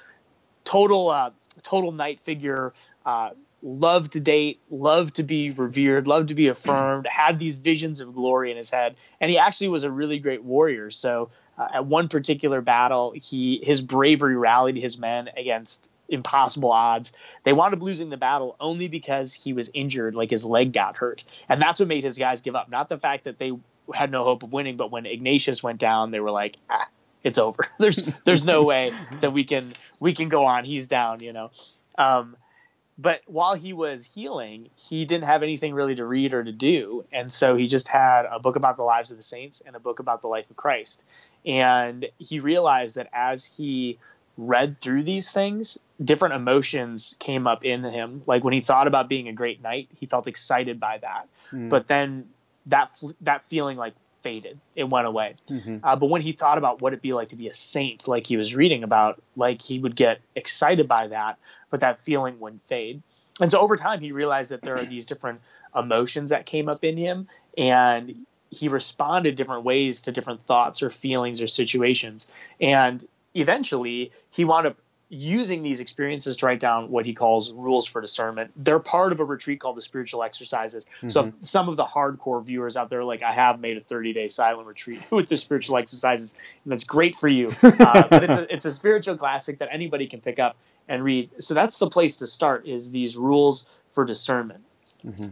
total, 0.64 1.10
uh, 1.10 1.30
total 1.62 1.92
knight 1.92 2.20
figure. 2.22 2.74
Uh, 3.06 3.32
loved 3.64 4.14
to 4.14 4.20
date, 4.20 4.60
loved 4.72 5.16
to 5.16 5.24
be 5.24 5.52
revered, 5.52 6.08
loved 6.08 6.30
to 6.30 6.36
be 6.36 6.48
affirmed, 6.48 7.06
had 7.12 7.38
these 7.38 7.54
visions 7.54 8.02
of 8.02 8.16
glory 8.16 8.50
in 8.50 8.58
his 8.58 8.72
head, 8.72 8.96
and 9.20 9.30
he 9.30 9.38
actually 9.38 9.68
was 9.68 9.84
a 9.84 9.92
really 9.92 10.18
great 10.18 10.44
warrior. 10.44 10.90
So 10.90 11.30
uh, 11.58 11.68
at 11.76 11.86
one 11.86 12.08
particular 12.08 12.62
battle, 12.62 13.14
he 13.16 13.62
his 13.64 13.82
bravery 13.82 14.36
rallied 14.36 14.78
his 14.78 14.98
men 14.98 15.30
against 15.38 15.91
impossible 16.12 16.72
odds. 16.72 17.14
They 17.44 17.54
wound 17.54 17.74
up 17.74 17.82
losing 17.82 18.10
the 18.10 18.18
battle 18.18 18.56
only 18.60 18.88
because 18.88 19.34
he 19.34 19.54
was 19.54 19.70
injured, 19.74 20.14
like 20.16 20.30
his 20.30 20.46
leg 20.46 20.74
got 20.74 20.98
hurt, 20.98 21.24
and 21.50 21.62
that's 21.62 21.80
what 21.80 21.90
made 21.90 22.04
his 22.04 22.18
guys 22.18 22.42
give 22.42 22.56
up. 22.56 22.70
Not 22.70 22.90
the 22.90 22.98
fact 22.98 23.24
that 23.24 23.40
they 23.40 23.54
had 23.94 24.12
no 24.12 24.24
hope 24.24 24.44
of 24.44 24.54
winning, 24.54 24.78
but 24.78 24.92
when 24.92 25.06
Ignatius 25.06 25.64
went 25.64 25.80
down, 25.80 26.12
they 26.12 26.20
were 26.20 26.32
like, 26.32 26.58
ah, 26.70 26.88
it's 27.24 27.38
over. 27.38 27.68
there's 27.80 28.04
there's 28.26 28.46
no 28.46 28.64
way 28.64 28.92
that 29.22 29.34
we 29.34 29.44
can 29.44 29.74
we 30.00 30.14
can 30.14 30.30
go 30.30 30.46
on. 30.46 30.66
He's 30.66 30.88
down, 30.88 31.22
you 31.22 31.34
know. 31.34 31.52
Um, 31.98 32.36
but 32.98 33.22
while 33.26 33.56
he 33.56 33.74
was 33.74 34.06
healing, 34.06 34.70
he 34.76 35.06
didn't 35.06 35.24
have 35.26 35.42
anything 35.42 35.74
really 35.74 35.96
to 35.96 36.06
read 36.06 36.34
or 36.34 36.44
to 36.44 36.52
do, 36.52 37.06
and 37.12 37.32
so 37.32 37.56
he 37.56 37.68
just 37.68 37.88
had 37.88 38.26
a 38.26 38.40
book 38.40 38.56
about 38.56 38.78
the 38.78 38.84
lives 38.84 39.12
of 39.12 39.18
the 39.18 39.24
saints 39.24 39.62
and 39.66 39.76
a 39.76 39.80
book 39.80 40.00
about 40.00 40.22
the 40.22 40.28
life 40.28 40.50
of 40.50 40.56
Christ. 40.56 41.04
And 41.46 42.08
he 42.20 42.40
realized 42.40 42.96
that 42.96 43.10
as 43.12 43.46
he 43.46 43.98
read 44.38 44.80
through 44.80 45.04
these 45.04 45.32
things, 45.32 45.78
different 46.04 46.36
emotions 46.36 47.16
came 47.20 47.48
up 47.48 47.64
in 47.64 47.84
him. 47.84 48.24
Like 48.26 48.44
when 48.44 48.54
he 48.54 48.62
thought 48.62 48.88
about 48.88 49.10
being 49.10 49.28
a 49.28 49.34
great 49.34 49.62
knight, 49.62 49.90
he 50.00 50.06
felt 50.06 50.28
excited 50.28 50.80
by 50.80 50.98
that. 51.00 51.28
Mm. 51.52 51.70
But 51.70 51.88
then 51.88 52.30
that 52.68 52.92
that 53.22 53.44
feeling 53.50 53.78
like 53.78 53.94
faded. 54.22 54.60
It 54.76 54.86
went 54.86 55.08
away. 55.08 55.36
Mm-hmm. 55.50 55.78
Uh, 55.84 55.96
but 55.96 56.08
when 56.08 56.22
he 56.22 56.32
thought 56.32 56.58
about 56.58 56.82
what 56.82 56.94
it'd 56.94 57.02
be 57.02 57.14
like 57.14 57.30
to 57.30 57.36
be 57.36 57.48
a 57.48 57.54
saint, 57.54 58.08
like 58.08 58.28
he 58.28 58.38
was 58.38 58.56
reading 58.56 58.84
about, 58.84 59.22
like 59.36 59.62
he 59.62 59.80
would 59.80 59.96
get 59.96 60.22
excited 60.36 60.88
by 60.88 61.08
that, 61.08 61.38
but 61.70 61.82
that 61.82 62.00
feeling 62.00 62.40
wouldn't 62.40 62.66
fade. 62.68 63.02
And 63.40 63.52
so 63.52 63.60
over 63.60 63.76
time, 63.76 64.00
he 64.00 64.12
realized 64.12 64.52
that 64.52 64.62
there 64.62 64.78
are 64.78 64.86
these 64.86 65.06
different 65.06 65.42
emotions 65.76 66.30
that 66.30 66.46
came 66.46 66.70
up 66.70 66.84
in 66.84 66.98
him, 66.98 67.28
and 67.58 68.26
he 68.50 68.68
responded 68.68 69.36
different 69.36 69.64
ways 69.64 70.04
to 70.04 70.12
different 70.12 70.46
thoughts 70.46 70.84
or 70.84 70.92
feelings 70.92 71.42
or 71.42 71.48
situations. 71.48 72.30
And 72.60 73.04
eventually, 73.34 74.12
he 74.30 74.46
wound 74.46 74.68
up 74.68 74.78
using 75.14 75.62
these 75.62 75.82
experiences 75.82 76.38
to 76.38 76.46
write 76.46 76.62
down 76.62 76.90
what 76.90 77.06
he 77.06 77.14
calls 77.14 77.52
rules 77.52 77.86
for 77.86 78.00
discernment. 78.00 78.52
They're 78.56 78.80
part 78.80 79.12
of 79.12 79.20
a 79.20 79.26
retreat 79.26 79.60
called 79.60 79.76
the 79.76 79.82
Spiritual 79.82 80.24
Exercises. 80.24 80.86
Mm-hmm. 80.86 81.10
So 81.10 81.34
some 81.42 81.68
of 81.68 81.76
the 81.76 81.84
hardcore 81.84 82.42
viewers 82.44 82.78
out 82.78 82.90
there, 82.90 83.04
like 83.04 83.22
I 83.22 83.34
have 83.34 83.60
made 83.60 83.76
a 83.76 83.82
30 83.82 84.14
day 84.14 84.30
silent 84.30 84.68
retreat 84.68 85.02
with 85.12 85.28
the 85.28 85.36
Spiritual 85.36 85.78
Exercises, 85.78 86.34
and 86.64 86.72
that's 86.72 86.86
great 86.86 87.16
for 87.16 87.28
you. 87.28 87.54
Uh, 87.82 88.08
but 88.10 88.24
it's 88.24 88.38
a, 88.38 88.54
it's 88.54 88.66
a 88.66 88.72
spiritual 88.72 89.18
classic 89.18 89.60
that 89.60 89.70
anybody 89.72 90.06
can 90.06 90.22
pick 90.22 90.40
up 90.40 90.56
and 90.88 91.04
read. 91.04 91.32
So 91.40 91.54
that's 91.56 91.78
the 91.80 91.90
place 91.90 92.18
to 92.18 92.28
start 92.28 92.68
is 92.68 92.92
these 92.92 93.18
rules 93.18 93.66
for 93.94 94.06
discernment. 94.06 94.64
Mm-hmm. 95.04 95.30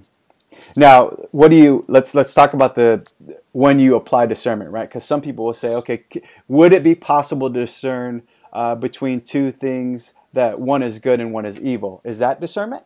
Now, 0.75 1.07
what 1.31 1.49
do 1.49 1.55
you 1.55 1.85
let's 1.87 2.15
let's 2.15 2.33
talk 2.33 2.53
about 2.53 2.75
the 2.75 3.05
when 3.51 3.79
you 3.79 3.95
apply 3.95 4.25
discernment, 4.25 4.71
right? 4.71 4.87
Because 4.87 5.03
some 5.03 5.21
people 5.21 5.45
will 5.45 5.53
say, 5.53 5.73
okay, 5.75 6.03
would 6.47 6.73
it 6.73 6.83
be 6.83 6.95
possible 6.95 7.51
to 7.51 7.59
discern 7.59 8.23
uh, 8.53 8.75
between 8.75 9.21
two 9.21 9.51
things 9.51 10.13
that 10.33 10.59
one 10.59 10.83
is 10.83 10.99
good 10.99 11.19
and 11.19 11.33
one 11.33 11.45
is 11.45 11.59
evil? 11.59 12.01
Is 12.03 12.19
that 12.19 12.39
discernment? 12.39 12.83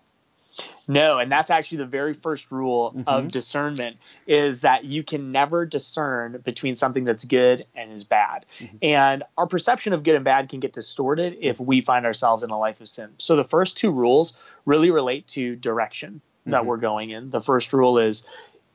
No, 0.87 1.17
and 1.17 1.31
that's 1.31 1.49
actually 1.49 1.79
the 1.79 1.85
very 1.85 2.13
first 2.13 2.51
rule 2.51 2.91
mm-hmm. 2.91 3.07
of 3.07 3.31
discernment 3.31 3.97
is 4.27 4.61
that 4.61 4.83
you 4.83 5.03
can 5.03 5.31
never 5.31 5.65
discern 5.65 6.41
between 6.43 6.75
something 6.75 7.03
that's 7.03 7.25
good 7.25 7.65
and 7.75 7.91
is 7.91 8.03
bad. 8.03 8.45
Mm-hmm. 8.59 8.77
And 8.81 9.23
our 9.37 9.47
perception 9.47 9.93
of 9.93 10.03
good 10.03 10.15
and 10.15 10.25
bad 10.25 10.49
can 10.49 10.59
get 10.59 10.73
distorted 10.73 11.37
if 11.41 11.59
we 11.59 11.81
find 11.81 12.05
ourselves 12.05 12.43
in 12.43 12.49
a 12.49 12.59
life 12.59 12.81
of 12.81 12.87
sin. 12.87 13.09
So 13.17 13.35
the 13.35 13.43
first 13.43 13.77
two 13.77 13.91
rules 13.91 14.35
really 14.65 14.91
relate 14.91 15.27
to 15.29 15.55
direction 15.55 16.21
that 16.45 16.59
mm-hmm. 16.59 16.67
we're 16.67 16.77
going 16.77 17.09
in. 17.09 17.29
The 17.29 17.41
first 17.41 17.73
rule 17.73 17.99
is 17.99 18.23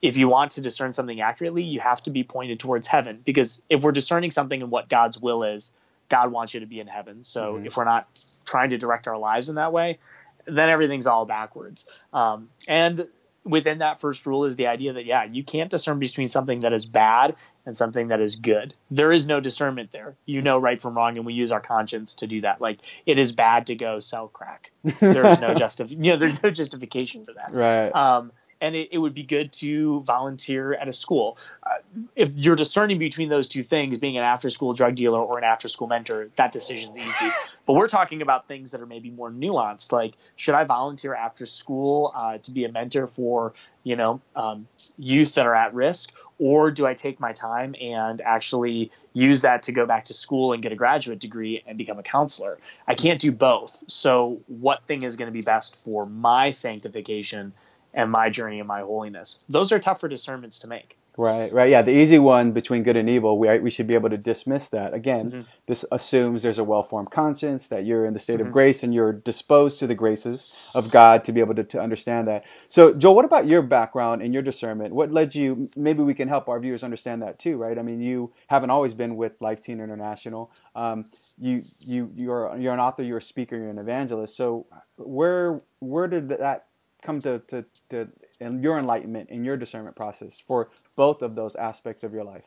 if 0.01 0.17
you 0.17 0.27
want 0.27 0.51
to 0.51 0.61
discern 0.61 0.93
something 0.93 1.19
accurately, 1.19 1.63
you 1.63 1.79
have 1.79 2.01
to 2.03 2.09
be 2.09 2.23
pointed 2.23 2.59
towards 2.59 2.87
heaven 2.87 3.21
because 3.23 3.61
if 3.69 3.83
we're 3.83 3.91
discerning 3.91 4.31
something 4.31 4.61
in 4.61 4.69
what 4.69 4.89
God's 4.89 5.19
will 5.19 5.43
is, 5.43 5.71
God 6.07 6.31
wants 6.31 6.53
you 6.53 6.61
to 6.61 6.65
be 6.65 6.79
in 6.79 6.87
heaven. 6.87 7.23
So 7.23 7.53
mm-hmm. 7.53 7.67
if 7.67 7.77
we're 7.77 7.85
not 7.85 8.07
trying 8.45 8.71
to 8.71 8.77
direct 8.77 9.07
our 9.07 9.17
lives 9.17 9.49
in 9.49 9.55
that 9.55 9.73
way, 9.73 9.99
then 10.45 10.69
everything's 10.69 11.05
all 11.05 11.25
backwards. 11.25 11.85
Um, 12.13 12.49
and 12.67 13.07
within 13.43 13.79
that 13.79 13.99
first 13.99 14.25
rule 14.25 14.45
is 14.45 14.55
the 14.55 14.67
idea 14.67 14.93
that 14.93 15.05
yeah, 15.05 15.25
you 15.25 15.43
can't 15.43 15.69
discern 15.69 15.99
between 15.99 16.27
something 16.27 16.61
that 16.61 16.73
is 16.73 16.85
bad 16.85 17.35
and 17.69 17.77
something 17.77 18.07
that 18.07 18.19
is 18.19 18.35
good. 18.35 18.73
There 18.89 19.11
is 19.11 19.27
no 19.27 19.39
discernment 19.39 19.91
there. 19.91 20.15
You 20.25 20.41
know 20.41 20.57
right 20.57 20.81
from 20.81 20.95
wrong, 20.95 21.17
and 21.17 21.25
we 21.25 21.33
use 21.33 21.51
our 21.51 21.61
conscience 21.61 22.15
to 22.15 22.27
do 22.27 22.41
that. 22.41 22.59
Like 22.59 22.79
it 23.05 23.19
is 23.19 23.31
bad 23.31 23.67
to 23.67 23.75
go 23.75 23.99
sell 23.99 24.27
crack. 24.27 24.71
There 24.83 25.27
is 25.27 25.39
no 25.39 25.53
justif- 25.53 25.91
you 25.91 26.11
know, 26.11 26.17
there's 26.17 26.41
no 26.41 26.49
justification 26.49 27.25
for 27.25 27.33
that. 27.33 27.53
Right. 27.53 27.89
Um, 27.93 28.31
and 28.59 28.75
it, 28.75 28.89
it, 28.91 28.97
would 28.97 29.13
be 29.13 29.23
good 29.23 29.53
to 29.53 30.01
volunteer 30.01 30.73
at 30.73 30.87
a 30.87 30.91
school. 30.91 31.37
Uh, 31.63 31.75
if 32.15 32.33
you're 32.33 32.55
discerning 32.55 32.99
between 32.99 33.29
those 33.29 33.47
two 33.47 33.63
things, 33.63 33.99
being 33.99 34.17
an 34.17 34.23
after 34.23 34.49
school 34.49 34.73
drug 34.73 34.95
dealer 34.95 35.19
or 35.19 35.37
an 35.37 35.43
after 35.43 35.67
school 35.67 35.87
mentor, 35.87 36.27
that 36.35 36.51
decision's 36.51 36.97
easy. 36.97 37.29
but 37.65 37.73
we're 37.73 37.87
talking 37.87 38.21
about 38.21 38.47
things 38.47 38.71
that 38.71 38.81
are 38.81 38.85
maybe 38.85 39.11
more 39.11 39.31
nuanced, 39.31 39.91
like 39.91 40.15
should 40.35 40.55
I 40.55 40.63
volunteer 40.65 41.15
after 41.15 41.45
school 41.45 42.11
uh, 42.15 42.39
to 42.39 42.51
be 42.51 42.65
a 42.65 42.71
mentor 42.71 43.07
for 43.07 43.53
you 43.83 43.95
know 43.95 44.19
um, 44.35 44.67
youth 44.97 45.35
that 45.35 45.45
are 45.45 45.55
at 45.55 45.73
risk, 45.73 46.11
or 46.39 46.71
do 46.71 46.87
I 46.87 46.93
take 46.93 47.19
my 47.19 47.33
time 47.33 47.75
and 47.79 48.21
actually 48.21 48.91
use 49.13 49.41
that 49.41 49.63
to 49.63 49.71
go 49.71 49.85
back 49.85 50.05
to 50.05 50.13
school 50.13 50.53
and 50.53 50.63
get 50.63 50.71
a 50.71 50.75
graduate 50.75 51.19
degree 51.19 51.61
and 51.67 51.77
become 51.77 51.99
a 51.99 52.03
counselor? 52.03 52.57
I 52.87 52.95
can't 52.95 53.19
do 53.19 53.31
both. 53.31 53.83
So, 53.87 54.41
what 54.47 54.83
thing 54.85 55.03
is 55.03 55.17
going 55.17 55.27
to 55.27 55.33
be 55.33 55.41
best 55.41 55.75
for 55.83 56.05
my 56.05 56.49
sanctification? 56.49 57.53
And 57.93 58.11
my 58.11 58.29
journey 58.29 58.59
and 58.59 58.67
my 58.67 58.81
holiness. 58.81 59.39
Those 59.49 59.71
are 59.71 59.79
tougher 59.79 60.07
discernments 60.07 60.59
to 60.59 60.67
make. 60.67 60.97
Right, 61.19 61.51
right. 61.51 61.69
Yeah, 61.69 61.81
the 61.81 61.91
easy 61.91 62.17
one 62.17 62.53
between 62.53 62.83
good 62.83 62.95
and 62.95 63.09
evil, 63.09 63.37
we, 63.37 63.59
we 63.59 63.69
should 63.69 63.87
be 63.87 63.93
able 63.93 64.09
to 64.09 64.17
dismiss 64.17 64.69
that. 64.69 64.93
Again, 64.93 65.31
mm-hmm. 65.31 65.41
this 65.65 65.83
assumes 65.91 66.43
there's 66.43 66.59
a 66.59 66.63
well 66.63 66.81
formed 66.81 67.11
conscience, 67.11 67.67
that 67.67 67.85
you're 67.85 68.05
in 68.05 68.13
the 68.13 68.19
state 68.19 68.37
mm-hmm. 68.37 68.47
of 68.47 68.53
grace 68.53 68.83
and 68.83 68.93
you're 68.93 69.11
disposed 69.11 69.79
to 69.79 69.87
the 69.87 69.95
graces 69.95 70.49
of 70.73 70.91
God 70.91 71.25
to 71.25 71.33
be 71.33 71.41
able 71.41 71.55
to, 71.55 71.65
to 71.65 71.81
understand 71.81 72.29
that. 72.29 72.45
So, 72.69 72.93
Joel, 72.93 73.15
what 73.15 73.25
about 73.25 73.47
your 73.47 73.61
background 73.61 74.21
and 74.21 74.33
your 74.33 74.43
discernment? 74.43 74.93
What 74.93 75.11
led 75.11 75.35
you? 75.35 75.69
Maybe 75.75 76.03
we 76.03 76.13
can 76.13 76.29
help 76.29 76.47
our 76.47 76.57
viewers 76.57 76.85
understand 76.85 77.21
that 77.21 77.37
too, 77.37 77.57
right? 77.57 77.77
I 77.77 77.81
mean, 77.81 77.99
you 77.99 78.31
haven't 78.47 78.69
always 78.69 78.93
been 78.93 79.17
with 79.17 79.33
Life 79.41 79.59
Teen 79.59 79.81
International. 79.81 80.53
Um, 80.73 81.07
you 81.37 81.63
you 81.79 82.13
you're 82.15 82.57
you're 82.57 82.73
an 82.73 82.79
author, 82.79 83.03
you're 83.03 83.17
a 83.17 83.21
speaker, 83.21 83.57
you're 83.57 83.69
an 83.69 83.77
evangelist. 83.77 84.37
So 84.37 84.67
where 84.95 85.59
where 85.79 86.07
did 86.07 86.29
that 86.29 86.67
come 87.01 87.21
to, 87.21 87.39
to, 87.47 87.65
to 87.89 88.07
your 88.39 88.79
enlightenment 88.79 89.29
in 89.29 89.43
your 89.43 89.57
discernment 89.57 89.95
process 89.95 90.41
for 90.45 90.69
both 90.95 91.21
of 91.21 91.35
those 91.35 91.55
aspects 91.55 92.03
of 92.03 92.13
your 92.13 92.23
life? 92.23 92.45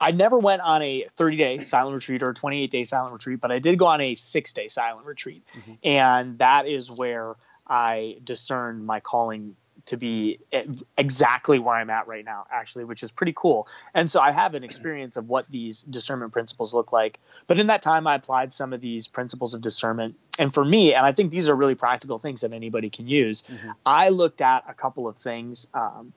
I 0.00 0.10
never 0.10 0.38
went 0.38 0.62
on 0.62 0.82
a 0.82 1.06
30 1.16 1.36
day 1.36 1.62
silent 1.62 1.94
retreat 1.94 2.22
or 2.22 2.30
a 2.30 2.34
28 2.34 2.70
day 2.70 2.84
silent 2.84 3.12
retreat, 3.12 3.40
but 3.40 3.52
I 3.52 3.60
did 3.60 3.78
go 3.78 3.86
on 3.86 4.00
a 4.00 4.14
six 4.14 4.52
day 4.52 4.68
silent 4.68 5.06
retreat. 5.06 5.44
Mm-hmm. 5.54 5.72
And 5.84 6.38
that 6.38 6.66
is 6.66 6.90
where 6.90 7.36
I 7.66 8.18
discerned 8.24 8.84
my 8.84 9.00
calling 9.00 9.56
to 9.86 9.96
be 9.96 10.38
exactly 10.96 11.58
where 11.58 11.74
I'm 11.74 11.90
at 11.90 12.06
right 12.06 12.24
now, 12.24 12.46
actually, 12.50 12.84
which 12.84 13.02
is 13.02 13.10
pretty 13.10 13.34
cool. 13.36 13.66
And 13.94 14.10
so 14.10 14.20
I 14.20 14.30
have 14.30 14.54
an 14.54 14.64
experience 14.64 15.16
of 15.16 15.28
what 15.28 15.46
these 15.50 15.82
discernment 15.82 16.32
principles 16.32 16.72
look 16.72 16.92
like. 16.92 17.18
But 17.46 17.58
in 17.58 17.66
that 17.66 17.82
time, 17.82 18.06
I 18.06 18.14
applied 18.14 18.52
some 18.52 18.72
of 18.72 18.80
these 18.80 19.08
principles 19.08 19.54
of 19.54 19.60
discernment. 19.60 20.16
And 20.38 20.52
for 20.54 20.64
me, 20.64 20.94
and 20.94 21.04
I 21.04 21.12
think 21.12 21.30
these 21.30 21.48
are 21.48 21.54
really 21.54 21.74
practical 21.74 22.18
things 22.18 22.42
that 22.42 22.52
anybody 22.52 22.90
can 22.90 23.08
use, 23.08 23.42
mm-hmm. 23.42 23.70
I 23.84 24.10
looked 24.10 24.40
at 24.40 24.64
a 24.68 24.74
couple 24.74 25.08
of 25.08 25.16
things 25.16 25.66
um, 25.74 26.12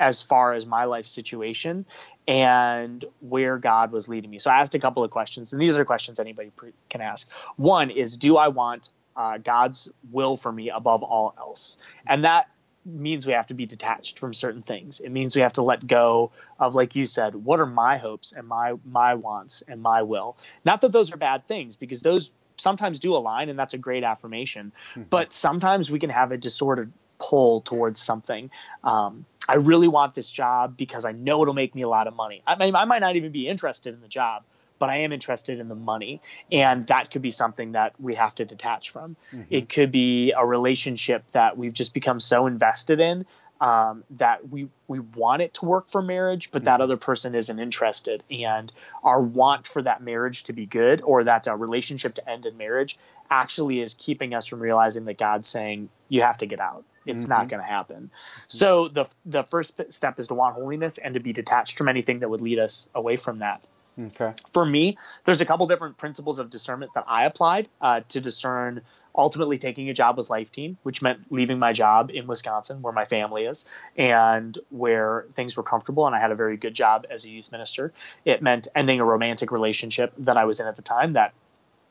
as 0.00 0.22
far 0.22 0.54
as 0.54 0.66
my 0.66 0.84
life 0.84 1.06
situation 1.06 1.86
and 2.26 3.04
where 3.20 3.58
God 3.58 3.92
was 3.92 4.08
leading 4.08 4.30
me. 4.30 4.38
So 4.38 4.50
I 4.50 4.60
asked 4.60 4.74
a 4.74 4.78
couple 4.78 5.04
of 5.04 5.10
questions, 5.10 5.52
and 5.52 5.60
these 5.60 5.78
are 5.78 5.84
questions 5.84 6.18
anybody 6.18 6.50
pre- 6.50 6.72
can 6.88 7.00
ask. 7.00 7.28
One 7.56 7.90
is, 7.90 8.16
do 8.16 8.36
I 8.36 8.48
want 8.48 8.88
uh, 9.14 9.38
God's 9.38 9.88
will 10.10 10.36
for 10.36 10.50
me 10.50 10.70
above 10.70 11.02
all 11.02 11.34
else? 11.38 11.76
And 12.06 12.24
that 12.24 12.48
means 12.84 13.26
we 13.26 13.32
have 13.32 13.46
to 13.48 13.54
be 13.54 13.66
detached 13.66 14.18
from 14.18 14.34
certain 14.34 14.62
things. 14.62 15.00
It 15.00 15.10
means 15.10 15.36
we 15.36 15.42
have 15.42 15.54
to 15.54 15.62
let 15.62 15.86
go 15.86 16.32
of, 16.58 16.74
like 16.74 16.96
you 16.96 17.04
said, 17.04 17.34
what 17.34 17.60
are 17.60 17.66
my 17.66 17.98
hopes 17.98 18.32
and 18.32 18.46
my 18.46 18.74
my 18.84 19.14
wants 19.14 19.62
and 19.66 19.80
my 19.82 20.02
will. 20.02 20.36
Not 20.64 20.80
that 20.80 20.92
those 20.92 21.12
are 21.12 21.16
bad 21.16 21.46
things, 21.46 21.76
because 21.76 22.00
those 22.02 22.30
sometimes 22.56 22.98
do 22.98 23.14
align, 23.14 23.48
and 23.48 23.58
that's 23.58 23.74
a 23.74 23.78
great 23.78 24.04
affirmation. 24.04 24.72
Mm-hmm. 24.92 25.02
But 25.10 25.32
sometimes 25.32 25.90
we 25.90 25.98
can 25.98 26.10
have 26.10 26.32
a 26.32 26.36
disordered 26.36 26.92
pull 27.18 27.60
towards 27.60 28.00
something. 28.00 28.50
Um, 28.82 29.24
I 29.48 29.56
really 29.56 29.88
want 29.88 30.14
this 30.14 30.30
job 30.30 30.76
because 30.76 31.04
I 31.04 31.12
know 31.12 31.42
it'll 31.42 31.54
make 31.54 31.74
me 31.74 31.82
a 31.82 31.88
lot 31.88 32.06
of 32.06 32.14
money. 32.14 32.42
I, 32.46 32.56
mean, 32.56 32.74
I 32.74 32.84
might 32.84 33.00
not 33.00 33.16
even 33.16 33.32
be 33.32 33.48
interested 33.48 33.94
in 33.94 34.00
the 34.00 34.08
job, 34.08 34.44
but 34.82 34.90
I 34.90 34.96
am 35.02 35.12
interested 35.12 35.60
in 35.60 35.68
the 35.68 35.76
money. 35.76 36.20
And 36.50 36.88
that 36.88 37.12
could 37.12 37.22
be 37.22 37.30
something 37.30 37.72
that 37.72 37.94
we 38.00 38.16
have 38.16 38.34
to 38.34 38.44
detach 38.44 38.90
from. 38.90 39.14
Mm-hmm. 39.32 39.42
It 39.48 39.68
could 39.68 39.92
be 39.92 40.32
a 40.32 40.44
relationship 40.44 41.22
that 41.30 41.56
we've 41.56 41.72
just 41.72 41.94
become 41.94 42.18
so 42.18 42.48
invested 42.48 42.98
in 42.98 43.24
um, 43.60 44.02
that 44.10 44.48
we 44.48 44.68
we 44.88 44.98
want 44.98 45.40
it 45.40 45.54
to 45.54 45.66
work 45.66 45.88
for 45.88 46.02
marriage, 46.02 46.50
but 46.50 46.64
that 46.64 46.72
mm-hmm. 46.72 46.82
other 46.82 46.96
person 46.96 47.36
isn't 47.36 47.60
interested, 47.60 48.24
and 48.28 48.72
our 49.04 49.22
want 49.22 49.68
for 49.68 49.80
that 49.82 50.02
marriage 50.02 50.42
to 50.44 50.52
be 50.52 50.66
good 50.66 51.00
or 51.00 51.22
that 51.22 51.46
uh, 51.46 51.54
relationship 51.54 52.16
to 52.16 52.28
end 52.28 52.44
in 52.44 52.56
marriage 52.56 52.98
actually 53.30 53.80
is 53.80 53.94
keeping 53.94 54.34
us 54.34 54.48
from 54.48 54.58
realizing 54.58 55.04
that 55.04 55.16
God's 55.16 55.46
saying 55.46 55.90
you 56.08 56.22
have 56.22 56.38
to 56.38 56.46
get 56.46 56.58
out. 56.58 56.84
It's 57.06 57.22
mm-hmm. 57.22 57.34
not 57.34 57.48
going 57.48 57.62
to 57.62 57.68
happen. 57.68 58.10
Mm-hmm. 58.12 58.44
So 58.48 58.88
the 58.88 59.06
the 59.24 59.44
first 59.44 59.80
step 59.90 60.18
is 60.18 60.26
to 60.26 60.34
want 60.34 60.56
holiness 60.56 60.98
and 60.98 61.14
to 61.14 61.20
be 61.20 61.32
detached 61.32 61.78
from 61.78 61.88
anything 61.88 62.18
that 62.18 62.30
would 62.30 62.40
lead 62.40 62.58
us 62.58 62.88
away 62.96 63.14
from 63.14 63.38
that. 63.38 63.62
Okay. 63.98 64.32
For 64.52 64.64
me, 64.64 64.96
there's 65.24 65.40
a 65.40 65.44
couple 65.44 65.66
different 65.66 65.98
principles 65.98 66.38
of 66.38 66.48
discernment 66.48 66.92
that 66.94 67.04
I 67.06 67.26
applied 67.26 67.68
uh, 67.80 68.00
to 68.08 68.20
discern 68.20 68.80
ultimately 69.14 69.58
taking 69.58 69.90
a 69.90 69.94
job 69.94 70.16
with 70.16 70.30
Life 70.30 70.50
Teen, 70.50 70.78
which 70.82 71.02
meant 71.02 71.30
leaving 71.30 71.58
my 71.58 71.74
job 71.74 72.10
in 72.10 72.26
Wisconsin, 72.26 72.80
where 72.80 72.92
my 72.92 73.04
family 73.04 73.44
is, 73.44 73.66
and 73.96 74.58
where 74.70 75.26
things 75.34 75.56
were 75.56 75.62
comfortable, 75.62 76.06
and 76.06 76.16
I 76.16 76.20
had 76.20 76.30
a 76.30 76.34
very 76.34 76.56
good 76.56 76.72
job 76.72 77.04
as 77.10 77.26
a 77.26 77.30
youth 77.30 77.52
minister. 77.52 77.92
It 78.24 78.40
meant 78.40 78.68
ending 78.74 79.00
a 79.00 79.04
romantic 79.04 79.52
relationship 79.52 80.14
that 80.18 80.38
I 80.38 80.46
was 80.46 80.60
in 80.60 80.66
at 80.66 80.76
the 80.76 80.82
time 80.82 81.12
that 81.12 81.34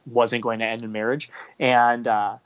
wasn't 0.07 0.41
going 0.41 0.59
to 0.59 0.65
end 0.65 0.83
in 0.83 0.91
marriage, 0.91 1.29
and 1.59 2.07
uh, 2.07 2.37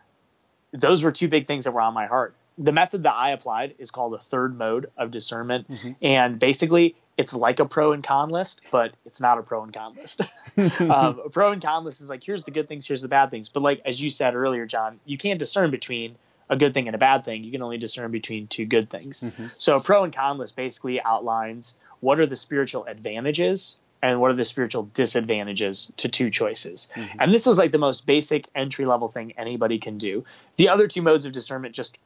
those 0.74 1.04
were 1.04 1.14
two 1.14 1.30
big 1.30 1.48
things 1.48 1.64
that 1.64 1.72
were 1.72 1.82
on 1.82 1.94
my 1.94 2.08
heart 2.08 2.36
the 2.58 2.72
method 2.72 3.04
that 3.04 3.14
I 3.14 3.32
applied 3.32 3.76
is 3.80 3.92
called 3.92 4.14
a 4.14 4.20
third 4.20 4.58
mode 4.58 4.92
of 4.98 5.12
discernment. 5.12 5.70
Mm-hmm. 5.70 5.92
And 6.02 6.40
basically, 6.40 6.96
it's 7.18 7.34
like 7.34 7.60
a 7.60 7.66
pro 7.66 7.94
and 7.94 8.04
con 8.04 8.30
list, 8.30 8.62
but 8.72 8.94
it's 9.06 9.22
not 9.22 9.38
a 9.38 9.44
pro 9.44 9.64
and 9.64 9.74
con 9.74 9.96
list. 9.96 10.22
um, 10.58 11.22
a 11.26 11.30
pro 11.30 11.52
and 11.52 11.62
con 11.62 11.84
list 11.84 12.02
is 12.02 12.10
like, 12.10 12.24
here's 12.24 12.44
the 12.44 12.52
good 12.52 12.68
things, 12.68 12.88
here's 12.88 13.02
the 13.02 13.08
bad 13.08 13.32
things. 13.32 13.50
But 13.50 13.64
like, 13.64 13.82
as 13.86 14.02
you 14.02 14.10
said 14.10 14.36
earlier, 14.36 14.66
John, 14.66 15.00
you 15.06 15.18
can't 15.18 15.40
discern 15.40 15.72
between 15.72 16.16
a 16.50 16.56
good 16.56 16.74
thing 16.74 16.88
and 16.88 16.96
a 16.96 17.00
bad 17.00 17.26
thing. 17.26 17.44
You 17.44 17.52
can 17.52 17.62
only 17.62 17.78
discern 17.78 18.12
between 18.12 18.48
two 18.48 18.66
good 18.66 18.90
things. 18.90 19.22
Mm-hmm. 19.22 19.48
So 19.58 19.78
a 19.78 19.82
pro 19.82 20.04
and 20.04 20.14
con 20.14 20.38
list 20.38 20.56
basically 20.56 21.02
outlines 21.02 21.78
what 22.00 22.20
are 22.20 22.26
the 22.26 22.36
spiritual 22.36 22.86
advantages 22.86 23.78
and 24.02 24.22
what 24.22 24.30
are 24.30 24.36
the 24.36 24.46
spiritual 24.46 24.84
disadvantages 24.94 25.92
to 25.98 26.10
two 26.10 26.30
choices. 26.30 26.90
Mm-hmm. 26.94 27.18
And 27.20 27.34
this 27.34 27.48
is 27.48 27.58
like 27.58 27.72
the 27.72 27.80
most 27.80 28.06
basic 28.06 28.48
entry 28.54 28.86
level 28.86 29.08
thing 29.08 29.34
anybody 29.38 29.80
can 29.80 29.98
do. 29.98 30.26
The 30.58 30.70
other 30.70 30.88
two 30.88 31.02
modes 31.02 31.26
of 31.26 31.32
discernment 31.32 31.74
just 31.74 31.98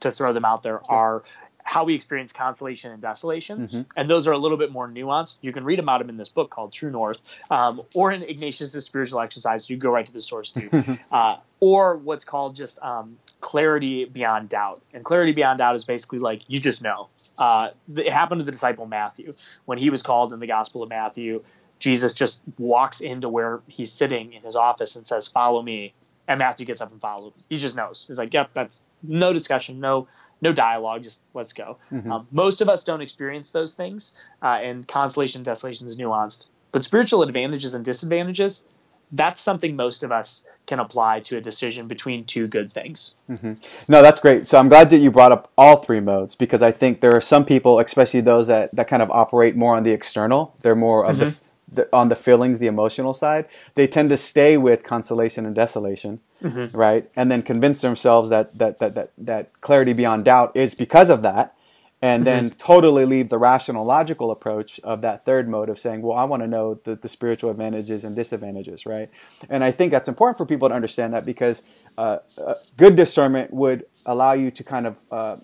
to 0.00 0.10
throw 0.10 0.32
them 0.32 0.44
out 0.44 0.62
there 0.62 0.80
are 0.90 1.22
how 1.64 1.84
we 1.84 1.94
experience 1.94 2.32
consolation 2.32 2.92
and 2.92 3.00
desolation. 3.00 3.66
Mm-hmm. 3.66 3.80
And 3.96 4.08
those 4.08 4.28
are 4.28 4.32
a 4.32 4.38
little 4.38 4.58
bit 4.58 4.70
more 4.70 4.86
nuanced. 4.86 5.36
You 5.40 5.52
can 5.52 5.64
read 5.64 5.78
about 5.78 5.98
them 5.98 6.10
in 6.10 6.18
this 6.18 6.28
book 6.28 6.50
called 6.50 6.72
True 6.72 6.90
North, 6.90 7.40
um, 7.50 7.80
or 7.94 8.12
in 8.12 8.22
Ignatius' 8.22 8.84
Spiritual 8.84 9.20
Exercise. 9.20 9.68
You 9.68 9.78
go 9.78 9.90
right 9.90 10.04
to 10.04 10.12
the 10.12 10.20
source 10.20 10.50
too. 10.50 10.68
uh, 11.10 11.38
or 11.60 11.96
what's 11.96 12.24
called 12.24 12.54
just 12.54 12.78
um, 12.80 13.16
clarity 13.40 14.04
beyond 14.04 14.50
doubt. 14.50 14.82
And 14.92 15.04
clarity 15.04 15.32
beyond 15.32 15.58
doubt 15.58 15.74
is 15.74 15.84
basically 15.84 16.18
like 16.18 16.42
you 16.48 16.60
just 16.60 16.82
know. 16.82 17.08
Uh, 17.36 17.70
it 17.96 18.12
happened 18.12 18.40
to 18.40 18.44
the 18.44 18.52
disciple 18.52 18.86
Matthew 18.86 19.34
when 19.64 19.78
he 19.78 19.90
was 19.90 20.02
called 20.02 20.32
in 20.32 20.40
the 20.40 20.46
Gospel 20.46 20.82
of 20.82 20.90
Matthew. 20.90 21.42
Jesus 21.80 22.14
just 22.14 22.40
walks 22.58 23.00
into 23.00 23.28
where 23.28 23.60
he's 23.66 23.90
sitting 23.90 24.34
in 24.34 24.42
his 24.42 24.54
office 24.54 24.96
and 24.96 25.06
says, 25.06 25.28
"Follow 25.28 25.62
me." 25.62 25.94
And 26.28 26.38
Matthew 26.38 26.64
gets 26.64 26.80
up 26.80 26.90
and 26.90 27.00
follows. 27.00 27.32
He 27.50 27.58
just 27.58 27.76
knows. 27.76 28.04
He's 28.08 28.16
like, 28.16 28.32
yep, 28.32 28.50
that's 28.54 28.80
no 29.06 29.32
discussion, 29.32 29.80
no 29.80 30.08
no 30.40 30.52
dialogue, 30.52 31.02
just 31.02 31.20
let's 31.32 31.52
go. 31.52 31.78
Mm-hmm. 31.90 32.12
Um, 32.12 32.28
most 32.30 32.60
of 32.60 32.68
us 32.68 32.84
don't 32.84 33.00
experience 33.00 33.50
those 33.50 33.74
things, 33.74 34.12
uh, 34.42 34.58
and 34.62 34.86
consolation 34.86 35.38
and 35.40 35.44
desolation 35.44 35.86
is 35.86 35.98
nuanced. 35.98 36.46
But 36.70 36.84
spiritual 36.84 37.22
advantages 37.22 37.74
and 37.74 37.84
disadvantages, 37.84 38.64
that's 39.12 39.40
something 39.40 39.76
most 39.76 40.02
of 40.02 40.12
us 40.12 40.42
can 40.66 40.80
apply 40.80 41.20
to 41.20 41.36
a 41.36 41.40
decision 41.40 41.88
between 41.88 42.24
two 42.24 42.46
good 42.46 42.72
things. 42.72 43.14
Mm-hmm. 43.30 43.54
No, 43.86 44.02
that's 44.02 44.18
great. 44.18 44.46
So 44.46 44.58
I'm 44.58 44.68
glad 44.68 44.90
that 44.90 44.98
you 44.98 45.10
brought 45.10 45.30
up 45.30 45.52
all 45.56 45.76
three 45.76 46.00
modes 46.00 46.34
because 46.34 46.62
I 46.62 46.72
think 46.72 47.00
there 47.00 47.14
are 47.14 47.20
some 47.20 47.44
people, 47.44 47.78
especially 47.78 48.22
those 48.22 48.48
that, 48.48 48.74
that 48.74 48.88
kind 48.88 49.02
of 49.02 49.10
operate 49.10 49.56
more 49.56 49.76
on 49.76 49.82
the 49.82 49.92
external. 49.92 50.54
They're 50.62 50.74
more 50.74 51.04
of 51.04 51.16
mm-hmm. 51.16 51.26
the 51.26 51.36
the, 51.74 51.88
on 51.92 52.08
the 52.08 52.16
feelings, 52.16 52.58
the 52.58 52.66
emotional 52.66 53.14
side, 53.14 53.46
they 53.74 53.86
tend 53.86 54.10
to 54.10 54.16
stay 54.16 54.56
with 54.56 54.82
consolation 54.82 55.46
and 55.46 55.54
desolation, 55.54 56.20
mm-hmm. 56.42 56.76
right? 56.76 57.10
And 57.16 57.30
then 57.30 57.42
convince 57.42 57.80
themselves 57.80 58.30
that, 58.30 58.56
that 58.58 58.78
that 58.78 58.94
that 58.94 59.12
that 59.18 59.60
clarity 59.60 59.92
beyond 59.92 60.24
doubt 60.24 60.52
is 60.54 60.74
because 60.74 61.10
of 61.10 61.22
that, 61.22 61.54
and 62.00 62.20
mm-hmm. 62.20 62.24
then 62.24 62.50
totally 62.50 63.04
leave 63.04 63.28
the 63.28 63.38
rational, 63.38 63.84
logical 63.84 64.30
approach 64.30 64.80
of 64.80 65.00
that 65.02 65.24
third 65.24 65.48
mode 65.48 65.68
of 65.68 65.78
saying, 65.78 66.02
well, 66.02 66.16
I 66.16 66.24
want 66.24 66.42
to 66.42 66.46
know 66.46 66.80
the, 66.84 66.96
the 66.96 67.08
spiritual 67.08 67.50
advantages 67.50 68.04
and 68.04 68.14
disadvantages, 68.14 68.86
right? 68.86 69.10
And 69.48 69.64
I 69.64 69.70
think 69.70 69.90
that's 69.90 70.08
important 70.08 70.38
for 70.38 70.46
people 70.46 70.68
to 70.68 70.74
understand 70.74 71.14
that 71.14 71.24
because 71.24 71.62
uh, 71.96 72.18
uh, 72.36 72.54
good 72.76 72.96
discernment 72.96 73.52
would 73.52 73.86
allow 74.06 74.32
you 74.32 74.50
to 74.50 74.64
kind 74.64 74.86
of 74.86 74.96
uh, 75.10 75.36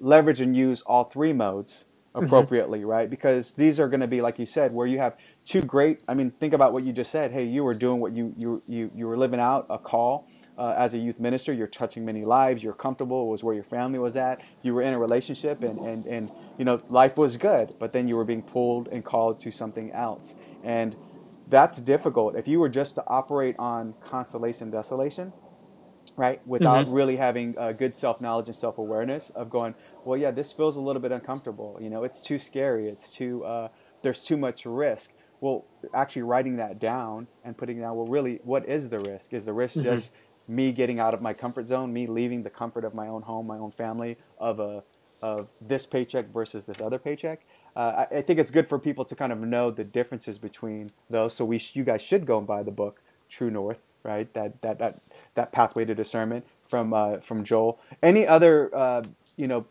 leverage 0.00 0.40
and 0.40 0.56
use 0.56 0.82
all 0.82 1.04
three 1.04 1.32
modes 1.32 1.84
Mm-hmm. 1.97 1.97
Appropriately, 2.24 2.80
mm-hmm. 2.80 2.88
right? 2.88 3.10
Because 3.10 3.52
these 3.52 3.80
are 3.80 3.88
going 3.88 4.00
to 4.00 4.06
be, 4.06 4.20
like 4.20 4.38
you 4.38 4.46
said, 4.46 4.72
where 4.72 4.86
you 4.86 4.98
have 4.98 5.16
two 5.44 5.62
great. 5.62 6.00
I 6.08 6.14
mean, 6.14 6.30
think 6.30 6.52
about 6.54 6.72
what 6.72 6.84
you 6.84 6.92
just 6.92 7.10
said. 7.10 7.32
Hey, 7.32 7.44
you 7.44 7.64
were 7.64 7.74
doing 7.74 8.00
what 8.00 8.14
you 8.14 8.34
you 8.36 8.62
you 8.66 8.90
you 8.94 9.06
were 9.06 9.16
living 9.16 9.40
out 9.40 9.66
a 9.70 9.78
call 9.78 10.28
uh, 10.58 10.74
as 10.76 10.94
a 10.94 10.98
youth 10.98 11.20
minister. 11.20 11.52
You're 11.52 11.66
touching 11.66 12.04
many 12.04 12.24
lives. 12.24 12.62
You're 12.62 12.72
comfortable. 12.74 13.28
It 13.28 13.30
was 13.30 13.44
where 13.44 13.54
your 13.54 13.64
family 13.64 13.98
was 13.98 14.16
at. 14.16 14.40
You 14.62 14.74
were 14.74 14.82
in 14.82 14.92
a 14.92 14.98
relationship, 14.98 15.62
and 15.62 15.78
and 15.78 16.06
and 16.06 16.30
you 16.58 16.64
know 16.64 16.82
life 16.88 17.16
was 17.16 17.36
good. 17.36 17.74
But 17.78 17.92
then 17.92 18.08
you 18.08 18.16
were 18.16 18.24
being 18.24 18.42
pulled 18.42 18.88
and 18.88 19.04
called 19.04 19.40
to 19.40 19.50
something 19.50 19.92
else, 19.92 20.34
and 20.64 20.96
that's 21.48 21.78
difficult. 21.78 22.36
If 22.36 22.46
you 22.46 22.60
were 22.60 22.68
just 22.68 22.96
to 22.96 23.04
operate 23.06 23.56
on 23.58 23.94
consolation, 24.00 24.70
desolation, 24.70 25.32
right, 26.18 26.46
without 26.46 26.86
mm-hmm. 26.86 26.94
really 26.94 27.16
having 27.16 27.56
uh, 27.56 27.72
good 27.72 27.96
self 27.96 28.20
knowledge 28.20 28.48
and 28.48 28.56
self 28.56 28.76
awareness 28.76 29.30
of 29.30 29.48
going, 29.48 29.74
well, 30.04 30.18
yeah, 30.18 30.30
this 30.30 30.52
feels 30.52 30.76
a 30.76 30.80
little 30.80 31.00
bit 31.00 31.12
uncomfortable. 31.12 31.78
You 31.80 31.88
know, 31.88 32.04
it's 32.04 32.20
too 32.20 32.38
scary. 32.38 32.88
It's 32.88 33.10
too, 33.10 33.44
uh, 33.44 33.68
there's 34.02 34.22
too 34.22 34.36
much 34.36 34.66
risk. 34.66 35.12
Well, 35.40 35.64
actually 35.94 36.22
writing 36.22 36.56
that 36.56 36.80
down 36.80 37.28
and 37.44 37.56
putting 37.56 37.80
down, 37.80 37.96
well, 37.96 38.08
really, 38.08 38.40
what 38.42 38.68
is 38.68 38.90
the 38.90 38.98
risk? 38.98 39.32
Is 39.32 39.44
the 39.44 39.52
risk 39.52 39.76
mm-hmm. 39.76 39.84
just 39.84 40.12
me 40.48 40.72
getting 40.72 40.98
out 40.98 41.14
of 41.14 41.22
my 41.22 41.32
comfort 41.32 41.68
zone, 41.68 41.92
me 41.92 42.06
leaving 42.06 42.42
the 42.42 42.50
comfort 42.50 42.84
of 42.84 42.94
my 42.94 43.06
own 43.06 43.22
home, 43.22 43.46
my 43.46 43.58
own 43.58 43.70
family, 43.70 44.18
of 44.38 44.58
a 44.58 44.82
of 45.20 45.48
this 45.60 45.84
paycheck 45.84 46.26
versus 46.28 46.66
this 46.66 46.80
other 46.80 46.98
paycheck? 46.98 47.40
Uh, 47.74 48.06
I, 48.10 48.16
I, 48.18 48.22
think 48.22 48.38
it's 48.38 48.52
good 48.52 48.68
for 48.68 48.78
people 48.78 49.04
to 49.04 49.16
kind 49.16 49.32
of 49.32 49.40
know 49.40 49.70
the 49.70 49.82
differences 49.82 50.38
between 50.38 50.92
those. 51.10 51.34
So 51.34 51.44
we, 51.44 51.58
sh- 51.58 51.74
you 51.74 51.82
guys 51.82 52.02
should 52.02 52.24
go 52.24 52.38
and 52.38 52.46
buy 52.46 52.62
the 52.62 52.70
book 52.70 53.02
True 53.28 53.50
North, 53.50 53.82
right? 54.02 54.32
That 54.34 54.60
that 54.62 54.78
that 54.78 55.00
that 55.34 55.52
pathway 55.52 55.84
to 55.84 55.94
discernment 55.94 56.46
from 56.68 56.92
uh, 56.92 57.18
from 57.18 57.44
Joel. 57.44 57.80
Any 58.02 58.26
other 58.26 58.74
uh, 58.74 59.02
you 59.36 59.46
know 59.46 59.66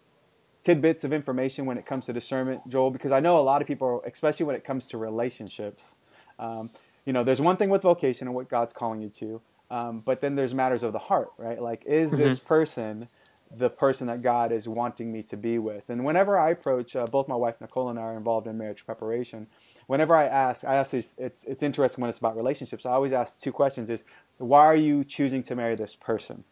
tidbits 0.63 1.03
of 1.03 1.13
information 1.13 1.65
when 1.65 1.77
it 1.77 1.85
comes 1.85 2.07
to 2.07 2.13
discernment, 2.13 2.67
Joel? 2.67 2.91
Because 2.91 3.11
I 3.11 3.19
know 3.19 3.39
a 3.39 3.41
lot 3.41 3.61
of 3.61 3.67
people, 3.67 4.03
especially 4.05 4.45
when 4.45 4.55
it 4.55 4.65
comes 4.65 4.85
to 4.87 4.97
relationships, 4.97 5.95
um, 6.39 6.69
you 7.05 7.13
know, 7.13 7.23
there's 7.23 7.39
one 7.39 7.55
thing 7.55 7.69
with 7.69 7.81
vocation 7.81 8.27
and 8.27 8.35
what 8.35 8.49
God's 8.49 8.73
calling 8.73 9.01
you 9.01 9.09
to, 9.09 9.41
um, 9.71 10.01
but 10.01 10.19
then 10.19 10.35
there's 10.35 10.53
matters 10.53 10.83
of 10.83 10.93
the 10.93 10.99
heart, 10.99 11.29
right? 11.37 11.61
Like, 11.61 11.83
is 11.85 12.11
mm-hmm. 12.11 12.21
this 12.21 12.39
person 12.39 13.07
the 13.55 13.69
person 13.69 14.07
that 14.07 14.21
God 14.21 14.51
is 14.51 14.67
wanting 14.67 15.09
me 15.09 15.23
to 15.23 15.37
be 15.37 15.57
with? 15.57 15.89
And 15.89 16.03
whenever 16.03 16.37
I 16.37 16.49
approach, 16.49 16.97
uh, 16.97 17.07
both 17.07 17.29
my 17.29 17.35
wife 17.35 17.55
Nicole 17.61 17.89
and 17.89 17.97
I 17.97 18.03
are 18.03 18.17
involved 18.17 18.45
in 18.45 18.57
marriage 18.57 18.85
preparation. 18.85 19.47
Whenever 19.87 20.15
I 20.15 20.25
ask, 20.25 20.63
I 20.63 20.75
ask 20.75 20.91
these, 20.91 21.15
it's 21.17 21.43
it's 21.45 21.63
interesting 21.63 22.01
when 22.01 22.09
it's 22.09 22.19
about 22.19 22.37
relationships. 22.37 22.85
I 22.85 22.91
always 22.91 23.13
ask 23.13 23.39
two 23.39 23.51
questions: 23.51 23.89
Is 23.89 24.03
why 24.37 24.65
are 24.65 24.75
you 24.75 25.03
choosing 25.03 25.43
to 25.43 25.55
marry 25.55 25.75
this 25.75 25.95
person? 25.95 26.43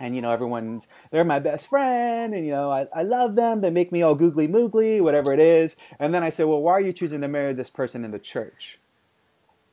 and 0.00 0.16
you 0.16 0.22
know 0.22 0.30
everyone's 0.30 0.88
they're 1.10 1.24
my 1.24 1.38
best 1.38 1.68
friend 1.68 2.34
and 2.34 2.44
you 2.44 2.50
know 2.50 2.70
I, 2.70 2.86
I 2.94 3.02
love 3.02 3.34
them. 3.36 3.60
They 3.60 3.70
make 3.70 3.92
me 3.92 4.02
all 4.02 4.14
googly 4.14 4.48
moogly 4.48 5.00
whatever 5.00 5.32
it 5.32 5.40
is. 5.40 5.76
And 5.98 6.12
then 6.12 6.22
i 6.22 6.30
say 6.30 6.44
well 6.44 6.60
why 6.60 6.72
are 6.72 6.80
you 6.80 6.92
choosing 6.92 7.20
to 7.20 7.28
marry 7.28 7.52
this 7.52 7.70
person 7.70 8.04
in 8.04 8.10
the 8.10 8.18
church? 8.18 8.78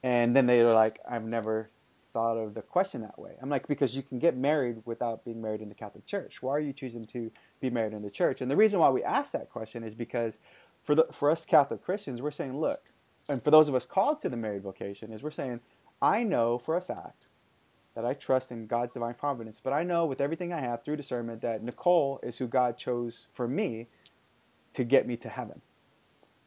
And 0.03 0.35
then 0.35 0.45
they're 0.45 0.73
like 0.73 0.99
i've 1.09 1.25
never 1.25 1.69
thought 2.13 2.37
of 2.37 2.53
the 2.53 2.61
question 2.61 3.01
that 3.01 3.17
way. 3.17 3.33
I'm 3.41 3.49
like 3.49 3.67
because 3.67 3.95
you 3.95 4.03
can 4.03 4.19
get 4.19 4.35
married 4.35 4.81
without 4.85 5.23
being 5.23 5.41
married 5.41 5.61
in 5.61 5.69
the 5.69 5.75
catholic 5.75 6.05
church. 6.05 6.41
Why 6.41 6.51
are 6.51 6.59
you 6.59 6.73
choosing 6.73 7.05
to 7.05 7.31
be 7.61 7.69
married 7.69 7.93
in 7.93 8.01
the 8.01 8.11
church? 8.11 8.41
And 8.41 8.51
the 8.51 8.55
reason 8.55 8.79
why 8.79 8.89
we 8.89 9.03
ask 9.03 9.31
that 9.31 9.49
question 9.49 9.83
is 9.83 9.95
because 9.95 10.39
for 10.87 10.95
the 10.95 11.07
for 11.13 11.31
us 11.31 11.45
catholic 11.45 11.85
christians 11.85 12.23
we're 12.23 12.31
saying 12.31 12.59
look 12.59 12.93
and 13.29 13.43
for 13.43 13.51
those 13.51 13.69
of 13.69 13.75
us 13.75 13.85
called 13.85 14.21
to 14.21 14.29
the 14.29 14.37
married 14.37 14.63
vocation 14.63 15.13
is 15.13 15.23
we're 15.23 15.31
saying 15.31 15.61
i 16.01 16.23
know 16.23 16.57
for 16.57 16.77
a 16.77 16.81
fact 16.81 17.27
that 17.97 18.05
I 18.05 18.13
trust 18.13 18.51
in 18.51 18.67
God's 18.67 18.93
divine 18.93 19.15
providence. 19.15 19.59
But 19.59 19.73
I 19.73 19.81
know 19.81 20.05
with 20.05 20.21
everything 20.21 20.53
I 20.53 20.61
have 20.61 20.83
through 20.83 20.97
discernment 20.97 21.41
that 21.41 21.63
Nicole 21.63 22.19
is 22.21 22.37
who 22.37 22.45
God 22.47 22.77
chose 22.77 23.25
for 23.33 23.47
me 23.47 23.87
to 24.73 24.83
get 24.83 25.07
me 25.07 25.17
to 25.17 25.29
heaven. 25.29 25.61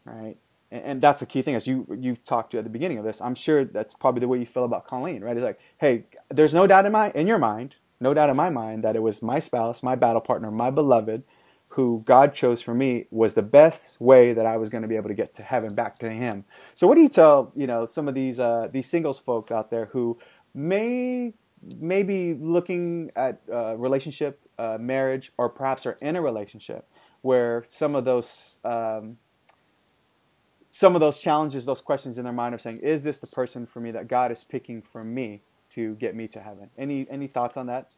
Right? 0.05 0.37
And, 0.71 0.85
and 0.85 1.01
that's 1.01 1.19
the 1.19 1.27
key 1.27 1.43
thing 1.43 1.57
as 1.57 1.67
you 1.67 1.89
you've 1.99 2.25
talked 2.25 2.53
to 2.53 2.59
at 2.59 2.65
the 2.65 2.71
beginning 2.71 2.99
of 2.99 3.05
this. 3.05 3.21
I'm 3.21 3.35
sure 3.35 3.65
that's 3.65 3.95
probably 3.95 4.21
the 4.21 4.29
way 4.29 4.39
you 4.39 4.47
feel 4.47 4.65
about 4.65 4.87
Colleen, 4.87 5.25
right? 5.25 5.37
It's 5.37 5.43
like, 5.43 5.59
hey, 5.79 6.05
there's 6.29 6.55
no 6.55 6.69
doubt 6.69 6.87
in 6.87 6.93
my 6.93 7.11
in 7.17 7.27
your 7.27 7.39
mind, 7.39 7.75
no 7.99 8.15
doubt 8.15 8.31
in 8.31 8.37
my 8.37 8.49
mind 8.49 8.85
that 8.85 8.95
it 8.95 9.03
was 9.03 9.21
my 9.21 9.41
spouse, 9.41 9.83
my 9.83 9.97
battle 9.97 10.21
partner, 10.21 10.53
my 10.53 10.71
beloved, 10.71 11.25
who 11.71 12.03
God 12.05 12.35
chose 12.35 12.61
for 12.61 12.75
me 12.75 13.07
was 13.11 13.35
the 13.35 13.43
best 13.43 14.01
way 14.01 14.33
that 14.33 14.45
I 14.45 14.57
was 14.57 14.69
going 14.69 14.83
to 14.83 14.89
be 14.89 14.97
able 14.97 15.09
to 15.09 15.15
get 15.15 15.35
to 15.35 15.43
heaven, 15.43 15.73
back 15.73 15.99
to 16.01 16.11
Him. 16.11 16.45
So, 16.75 16.87
what 16.87 16.97
do 16.97 17.01
you 17.01 17.09
tell 17.09 17.53
you 17.55 17.67
know 17.67 17.87
some 17.87 18.09
of 18.09 18.15
these 18.15 18.41
uh, 18.41 18.69
these 18.73 18.89
singles 18.89 19.19
folks 19.19 19.53
out 19.53 19.71
there 19.71 19.87
who 19.87 20.19
may 20.53 21.33
maybe 21.79 22.35
looking 22.35 23.13
at 23.15 23.41
uh, 23.53 23.77
relationship, 23.77 24.41
uh, 24.59 24.79
marriage, 24.81 25.33
or 25.39 25.49
perhaps 25.49 25.87
are 25.87 25.97
in 26.01 26.17
a 26.17 26.23
relationship 26.23 26.89
where 27.23 27.65
some 27.69 27.95
of 27.95 28.05
those 28.05 28.59
um, 28.65 29.19
some 30.71 30.95
of 30.97 31.01
those 31.01 31.19
challenges, 31.19 31.67
those 31.67 31.81
questions 31.81 32.19
in 32.19 32.25
their 32.25 32.33
mind 32.33 32.55
of 32.55 32.61
saying, 32.61 32.79
"Is 32.79 33.05
this 33.05 33.19
the 33.19 33.29
person 33.29 33.65
for 33.65 33.79
me 33.79 33.93
that 33.93 34.09
God 34.09 34.33
is 34.33 34.43
picking 34.43 34.83
for 34.83 35.05
me 35.05 35.43
to 35.71 35.95
get 35.97 36.17
me 36.17 36.27
to 36.29 36.41
heaven?" 36.41 36.71
Any 36.77 37.07
any 37.09 37.29
thoughts 37.29 37.57
on 37.57 37.67
that? 37.67 37.91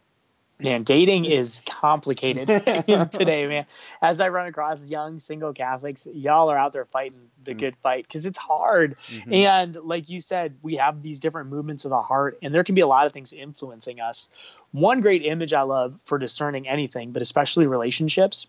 Man, 0.62 0.82
dating 0.82 1.24
is 1.24 1.62
complicated 1.66 2.46
today, 3.12 3.46
man. 3.46 3.66
As 4.00 4.20
I 4.20 4.28
run 4.28 4.46
across 4.46 4.84
young 4.84 5.18
single 5.18 5.52
Catholics, 5.52 6.06
y'all 6.12 6.50
are 6.50 6.58
out 6.58 6.72
there 6.72 6.84
fighting 6.84 7.30
the 7.44 7.54
mm. 7.54 7.58
good 7.58 7.76
fight 7.76 8.06
because 8.06 8.26
it's 8.26 8.38
hard. 8.38 8.96
Mm-hmm. 9.06 9.34
And 9.34 9.76
like 9.76 10.08
you 10.08 10.20
said, 10.20 10.56
we 10.62 10.76
have 10.76 11.02
these 11.02 11.20
different 11.20 11.50
movements 11.50 11.84
of 11.84 11.90
the 11.90 12.02
heart, 12.02 12.38
and 12.42 12.54
there 12.54 12.64
can 12.64 12.74
be 12.74 12.80
a 12.80 12.86
lot 12.86 13.06
of 13.06 13.12
things 13.12 13.32
influencing 13.32 14.00
us. 14.00 14.28
One 14.72 15.00
great 15.00 15.24
image 15.24 15.52
I 15.52 15.62
love 15.62 15.98
for 16.04 16.18
discerning 16.18 16.68
anything, 16.68 17.12
but 17.12 17.22
especially 17.22 17.66
relationships, 17.66 18.46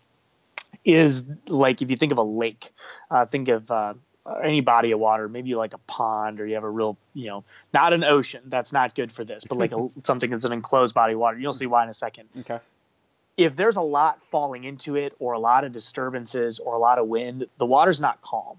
is 0.84 1.22
like 1.46 1.82
if 1.82 1.90
you 1.90 1.96
think 1.96 2.12
of 2.12 2.18
a 2.18 2.22
lake, 2.22 2.70
uh, 3.10 3.26
think 3.26 3.48
of 3.48 3.70
uh, 3.70 3.94
Uh, 4.26 4.36
any 4.42 4.62
body 4.62 4.92
of 4.92 4.98
water, 4.98 5.28
maybe 5.28 5.54
like 5.54 5.74
a 5.74 5.78
pond 5.78 6.40
or 6.40 6.46
you 6.46 6.54
have 6.54 6.64
a 6.64 6.70
real, 6.70 6.96
you 7.12 7.24
know, 7.24 7.44
not 7.74 7.92
an 7.92 8.04
ocean. 8.04 8.40
That's 8.46 8.72
not 8.72 8.94
good 8.94 9.12
for 9.12 9.22
this, 9.22 9.44
but 9.44 9.58
like 9.58 9.72
a, 9.72 9.88
something 10.02 10.30
that's 10.30 10.46
an 10.46 10.52
enclosed 10.52 10.94
body 10.94 11.12
of 11.12 11.18
water. 11.18 11.38
You'll 11.38 11.52
see 11.52 11.66
why 11.66 11.82
in 11.82 11.90
a 11.90 11.94
second. 11.94 12.30
Okay. 12.40 12.58
If 13.36 13.54
there's 13.54 13.76
a 13.76 13.82
lot 13.82 14.22
falling 14.22 14.64
into 14.64 14.96
it 14.96 15.12
or 15.18 15.34
a 15.34 15.38
lot 15.38 15.64
of 15.64 15.72
disturbances 15.72 16.58
or 16.58 16.74
a 16.74 16.78
lot 16.78 16.98
of 16.98 17.06
wind, 17.06 17.46
the 17.58 17.66
water's 17.66 18.00
not 18.00 18.22
calm. 18.22 18.56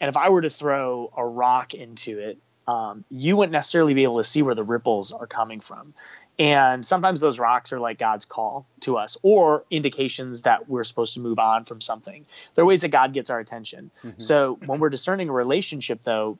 And 0.00 0.10
if 0.10 0.16
I 0.16 0.28
were 0.28 0.42
to 0.42 0.50
throw 0.50 1.10
a 1.16 1.24
rock 1.24 1.72
into 1.72 2.18
it, 2.18 2.38
um, 2.68 3.02
you 3.10 3.34
wouldn't 3.34 3.52
necessarily 3.52 3.94
be 3.94 4.02
able 4.02 4.18
to 4.18 4.24
see 4.24 4.42
where 4.42 4.54
the 4.54 4.62
ripples 4.62 5.10
are 5.10 5.26
coming 5.26 5.60
from. 5.60 5.94
And 6.38 6.84
sometimes 6.84 7.18
those 7.18 7.38
rocks 7.38 7.72
are 7.72 7.80
like 7.80 7.98
God's 7.98 8.26
call 8.26 8.66
to 8.80 8.98
us 8.98 9.16
or 9.22 9.64
indications 9.70 10.42
that 10.42 10.68
we're 10.68 10.84
supposed 10.84 11.14
to 11.14 11.20
move 11.20 11.38
on 11.38 11.64
from 11.64 11.80
something. 11.80 12.26
There 12.54 12.62
are 12.62 12.66
ways 12.66 12.82
that 12.82 12.90
God 12.90 13.14
gets 13.14 13.30
our 13.30 13.40
attention. 13.40 13.90
Mm-hmm. 14.04 14.20
So 14.20 14.58
when 14.66 14.80
we're 14.80 14.90
discerning 14.90 15.30
a 15.30 15.32
relationship, 15.32 16.00
though, 16.04 16.38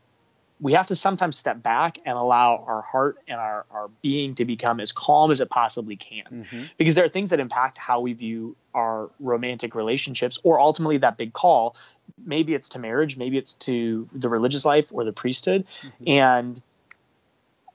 we 0.61 0.73
have 0.73 0.87
to 0.87 0.97
sometimes 0.97 1.37
step 1.37 1.62
back 1.62 1.99
and 2.05 2.16
allow 2.16 2.64
our 2.66 2.83
heart 2.83 3.18
and 3.29 3.38
our, 3.38 3.64
our 3.71 3.88
being 4.03 4.35
to 4.37 4.44
become 4.44 4.81
as 4.81 4.92
calm 4.92 5.31
as 5.31 5.40
it 5.40 5.51
possibly 5.51 5.97
can. 5.97 6.25
Mm-hmm. 6.25 6.62
Because 6.77 6.94
there 6.94 7.05
are 7.05 7.09
things 7.09 7.31
that 7.31 7.40
impact 7.40 7.79
how 7.79 8.01
we 8.01 8.12
view 8.12 8.57
our 8.75 9.11
romantic 9.21 9.75
relationships 9.75 10.38
or 10.42 10.61
ultimately 10.61 10.99
that 10.99 11.16
big 11.16 11.33
call. 11.33 11.77
Maybe 12.25 12.55
it's 12.55 12.71
to 12.71 12.79
marriage, 12.79 13.16
maybe 13.16 13.38
it's 13.38 13.55
to 13.55 14.09
the 14.12 14.29
religious 14.29 14.64
life 14.64 14.87
or 14.90 15.05
the 15.05 15.12
priesthood. 15.12 15.66
Mm-hmm. 15.83 16.09
And 16.09 16.62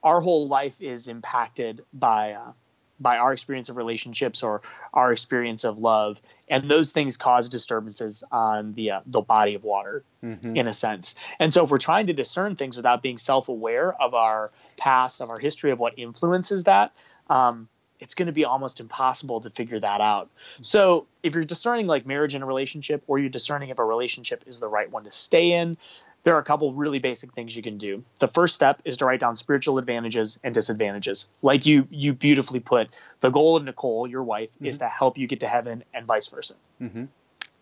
our 0.03 0.19
whole 0.19 0.47
life 0.47 0.81
is 0.81 1.07
impacted 1.07 1.85
by 1.93 2.33
uh, 2.33 2.51
by 2.99 3.17
our 3.17 3.33
experience 3.33 3.69
of 3.69 3.77
relationships 3.77 4.43
or 4.43 4.61
our 4.93 5.11
experience 5.11 5.63
of 5.63 5.77
love, 5.77 6.21
and 6.47 6.69
those 6.69 6.91
things 6.91 7.17
cause 7.17 7.49
disturbances 7.49 8.23
on 8.31 8.73
the 8.73 8.91
uh, 8.91 9.01
the 9.05 9.21
body 9.21 9.55
of 9.55 9.63
water, 9.63 10.03
mm-hmm. 10.23 10.55
in 10.55 10.67
a 10.67 10.73
sense. 10.73 11.15
And 11.39 11.53
so, 11.53 11.63
if 11.63 11.71
we're 11.71 11.77
trying 11.77 12.07
to 12.07 12.13
discern 12.13 12.55
things 12.55 12.77
without 12.77 13.01
being 13.01 13.17
self 13.17 13.49
aware 13.49 13.93
of 13.93 14.13
our 14.13 14.51
past, 14.77 15.21
of 15.21 15.29
our 15.29 15.39
history, 15.39 15.71
of 15.71 15.79
what 15.79 15.97
influences 15.97 16.65
that, 16.65 16.93
um, 17.29 17.67
it's 17.99 18.15
going 18.15 18.27
to 18.27 18.33
be 18.33 18.45
almost 18.45 18.79
impossible 18.79 19.41
to 19.41 19.49
figure 19.49 19.79
that 19.79 20.01
out. 20.01 20.29
So 20.61 21.07
if 21.23 21.35
you're 21.35 21.43
discerning 21.45 21.87
like 21.87 22.05
marriage 22.05 22.35
in 22.35 22.41
a 22.41 22.45
relationship, 22.45 23.03
or 23.07 23.17
you're 23.17 23.29
discerning 23.29 23.69
if 23.69 23.79
a 23.79 23.85
relationship 23.85 24.43
is 24.45 24.59
the 24.59 24.67
right 24.67 24.91
one 24.91 25.05
to 25.05 25.11
stay 25.11 25.53
in, 25.53 25.77
there 26.23 26.35
are 26.35 26.39
a 26.39 26.43
couple 26.43 26.73
really 26.73 26.99
basic 26.99 27.33
things 27.33 27.55
you 27.55 27.61
can 27.61 27.77
do. 27.77 28.03
The 28.19 28.27
first 28.27 28.55
step 28.55 28.81
is 28.85 28.97
to 28.97 29.05
write 29.05 29.19
down 29.19 29.35
spiritual 29.35 29.77
advantages 29.77 30.39
and 30.43 30.53
disadvantages. 30.53 31.27
Like 31.41 31.65
you 31.65 31.87
you 31.91 32.13
beautifully 32.13 32.59
put, 32.59 32.89
the 33.19 33.29
goal 33.29 33.55
of 33.57 33.63
Nicole, 33.63 34.07
your 34.07 34.23
wife, 34.23 34.49
mm-hmm. 34.55 34.65
is 34.65 34.77
to 34.79 34.87
help 34.87 35.17
you 35.17 35.27
get 35.27 35.41
to 35.41 35.47
heaven 35.47 35.83
and 35.93 36.05
vice 36.05 36.27
versa. 36.27 36.55
Mm-hmm. 36.81 37.05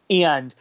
And 0.09 0.55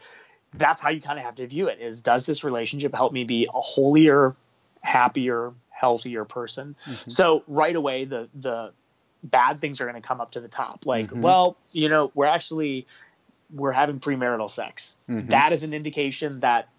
that's 0.53 0.81
how 0.81 0.89
you 0.89 1.01
kind 1.01 1.17
of 1.17 1.25
have 1.25 1.35
to 1.35 1.47
view 1.47 1.67
it 1.67 1.79
is 1.79 2.01
does 2.01 2.25
this 2.25 2.43
relationship 2.43 2.93
help 2.93 3.13
me 3.13 3.23
be 3.23 3.47
a 3.53 3.61
holier, 3.61 4.35
happier, 4.81 5.53
healthier 5.69 6.25
person? 6.25 6.75
Mm-hmm. 6.85 7.09
So 7.09 7.43
right 7.47 7.75
away 7.75 8.05
the 8.05 8.29
the 8.33 8.73
bad 9.23 9.61
things 9.61 9.79
are 9.79 9.85
going 9.85 10.01
to 10.01 10.05
come 10.05 10.19
up 10.19 10.31
to 10.31 10.39
the 10.39 10.47
top. 10.47 10.87
Like, 10.87 11.07
mm-hmm. 11.07 11.21
well, 11.21 11.57
you 11.71 11.89
know, 11.89 12.11
we're 12.15 12.25
actually 12.25 12.87
we're 13.53 13.71
having 13.71 13.99
premarital 13.99 14.49
sex. 14.49 14.97
Mm-hmm. 15.09 15.29
That 15.29 15.51
is 15.51 15.63
an 15.63 15.73
indication 15.73 16.39
that 16.39 16.69